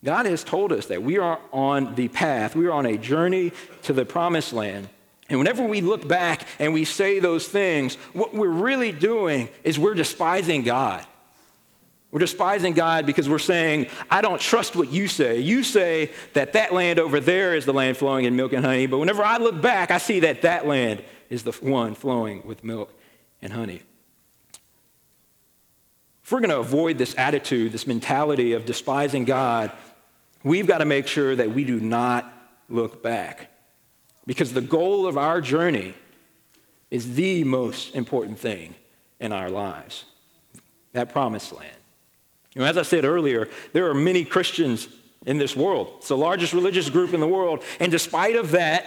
God 0.04 0.26
has 0.26 0.44
told 0.44 0.72
us 0.72 0.86
that 0.86 1.02
we 1.02 1.18
are 1.18 1.40
on 1.52 1.94
the 1.94 2.08
path, 2.08 2.54
we 2.54 2.66
are 2.66 2.72
on 2.72 2.86
a 2.86 2.96
journey 2.96 3.52
to 3.82 3.92
the 3.92 4.04
promised 4.04 4.52
land. 4.52 4.88
And 5.28 5.38
whenever 5.38 5.64
we 5.64 5.80
look 5.80 6.06
back 6.06 6.46
and 6.58 6.72
we 6.72 6.84
say 6.84 7.18
those 7.18 7.48
things, 7.48 7.96
what 8.12 8.32
we're 8.32 8.48
really 8.48 8.92
doing 8.92 9.48
is 9.64 9.78
we're 9.78 9.94
despising 9.94 10.62
God. 10.62 11.04
We're 12.12 12.20
despising 12.20 12.74
God 12.74 13.04
because 13.04 13.28
we're 13.28 13.38
saying, 13.38 13.88
I 14.08 14.20
don't 14.20 14.40
trust 14.40 14.76
what 14.76 14.90
you 14.90 15.08
say. 15.08 15.40
You 15.40 15.64
say 15.64 16.12
that 16.34 16.52
that 16.52 16.72
land 16.72 16.98
over 16.98 17.18
there 17.18 17.54
is 17.54 17.66
the 17.66 17.72
land 17.72 17.96
flowing 17.96 18.24
in 18.24 18.36
milk 18.36 18.52
and 18.52 18.64
honey, 18.64 18.86
but 18.86 18.98
whenever 18.98 19.24
I 19.24 19.38
look 19.38 19.60
back, 19.60 19.90
I 19.90 19.98
see 19.98 20.20
that 20.20 20.42
that 20.42 20.66
land 20.66 21.02
is 21.28 21.42
the 21.42 21.52
one 21.52 21.94
flowing 21.94 22.46
with 22.46 22.62
milk 22.62 22.94
and 23.42 23.52
honey. 23.52 23.82
If 26.22 26.32
we're 26.32 26.40
going 26.40 26.50
to 26.50 26.58
avoid 26.58 26.98
this 26.98 27.14
attitude, 27.18 27.72
this 27.72 27.86
mentality 27.86 28.52
of 28.52 28.64
despising 28.64 29.24
God, 29.24 29.72
we've 30.42 30.66
got 30.66 30.78
to 30.78 30.84
make 30.84 31.08
sure 31.08 31.36
that 31.36 31.50
we 31.50 31.64
do 31.64 31.80
not 31.80 32.32
look 32.68 33.02
back. 33.02 33.50
Because 34.26 34.52
the 34.52 34.60
goal 34.60 35.06
of 35.06 35.16
our 35.16 35.40
journey 35.40 35.94
is 36.90 37.14
the 37.14 37.44
most 37.44 37.94
important 37.94 38.38
thing 38.38 38.74
in 39.20 39.32
our 39.32 39.50
lives 39.50 40.04
that 40.92 41.12
promised 41.12 41.52
land. 41.52 41.76
You 42.54 42.62
know, 42.62 42.68
as 42.68 42.78
I 42.78 42.82
said 42.82 43.04
earlier, 43.04 43.48
there 43.72 43.88
are 43.88 43.94
many 43.94 44.24
Christians 44.24 44.88
in 45.26 45.38
this 45.38 45.54
world. 45.54 45.92
It's 45.98 46.08
the 46.08 46.16
largest 46.16 46.52
religious 46.52 46.88
group 46.88 47.12
in 47.12 47.20
the 47.20 47.28
world. 47.28 47.62
And 47.80 47.92
despite 47.92 48.36
of 48.36 48.52
that, 48.52 48.86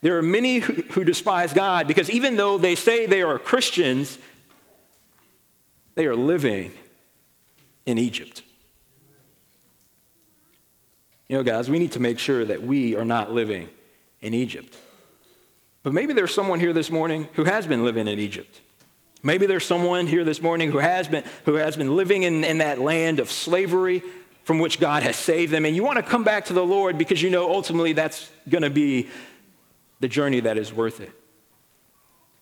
there 0.00 0.18
are 0.18 0.22
many 0.22 0.58
who, 0.58 0.72
who 0.90 1.04
despise 1.04 1.52
God 1.52 1.86
because 1.86 2.10
even 2.10 2.36
though 2.36 2.58
they 2.58 2.74
say 2.74 3.06
they 3.06 3.22
are 3.22 3.38
Christians, 3.38 4.18
they 5.94 6.06
are 6.06 6.16
living 6.16 6.72
in 7.86 7.98
Egypt. 7.98 8.42
You 11.28 11.36
know, 11.36 11.42
guys, 11.42 11.70
we 11.70 11.78
need 11.78 11.92
to 11.92 12.00
make 12.00 12.18
sure 12.18 12.44
that 12.44 12.62
we 12.62 12.96
are 12.96 13.04
not 13.04 13.32
living 13.32 13.68
in 14.24 14.34
Egypt. 14.34 14.76
But 15.82 15.92
maybe 15.92 16.14
there's 16.14 16.34
someone 16.34 16.58
here 16.58 16.72
this 16.72 16.90
morning 16.90 17.28
who 17.34 17.44
has 17.44 17.66
been 17.66 17.84
living 17.84 18.08
in 18.08 18.18
Egypt. 18.18 18.60
Maybe 19.22 19.46
there's 19.46 19.66
someone 19.66 20.06
here 20.06 20.24
this 20.24 20.40
morning 20.40 20.72
who 20.72 20.78
has 20.78 21.08
been, 21.08 21.24
who 21.44 21.54
has 21.54 21.76
been 21.76 21.94
living 21.94 22.22
in, 22.24 22.42
in 22.42 22.58
that 22.58 22.80
land 22.80 23.20
of 23.20 23.30
slavery 23.30 24.02
from 24.44 24.58
which 24.58 24.80
God 24.80 25.02
has 25.02 25.16
saved 25.16 25.52
them. 25.52 25.66
And 25.66 25.76
you 25.76 25.84
want 25.84 25.96
to 25.96 26.02
come 26.02 26.24
back 26.24 26.46
to 26.46 26.54
the 26.54 26.64
Lord 26.64 26.96
because 26.96 27.22
you 27.22 27.30
know 27.30 27.50
ultimately 27.52 27.92
that's 27.92 28.30
going 28.48 28.62
to 28.62 28.70
be 28.70 29.08
the 30.00 30.08
journey 30.08 30.40
that 30.40 30.56
is 30.56 30.72
worth 30.72 31.00
it. 31.00 31.12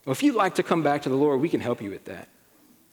Well, 0.05 0.11
if 0.11 0.23
you'd 0.23 0.35
like 0.35 0.55
to 0.55 0.63
come 0.63 0.83
back 0.83 1.03
to 1.03 1.09
the 1.09 1.15
Lord, 1.15 1.41
we 1.41 1.49
can 1.49 1.61
help 1.61 1.81
you 1.81 1.89
with 1.89 2.05
that. 2.05 2.29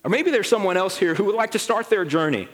Or 0.05 0.11
maybe 0.11 0.31
there's 0.31 0.48
someone 0.48 0.76
else 0.76 0.96
here 0.96 1.14
who 1.14 1.24
would 1.24 1.35
like 1.35 1.53
to 1.53 1.59
start 1.59 1.90
their 1.90 2.05
journey 2.05 2.48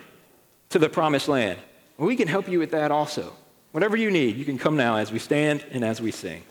to 0.71 0.79
the 0.79 0.89
promised 0.89 1.29
land. 1.29 1.59
Well, 1.97 2.09
we 2.09 2.17
can 2.17 2.29
help 2.29 2.49
you 2.49 2.59
with 2.59 2.73
that 2.73 2.91
also. 2.91 3.33
Whatever 3.77 3.99
you 3.99 4.11
need, 4.11 4.39
you 4.39 4.47
can 4.47 4.57
come 4.57 4.79
now 4.79 4.97
as 4.97 5.13
we 5.13 5.19
stand 5.19 5.63
and 5.71 5.85
as 5.85 6.01
we 6.01 6.11
sing. 6.11 6.43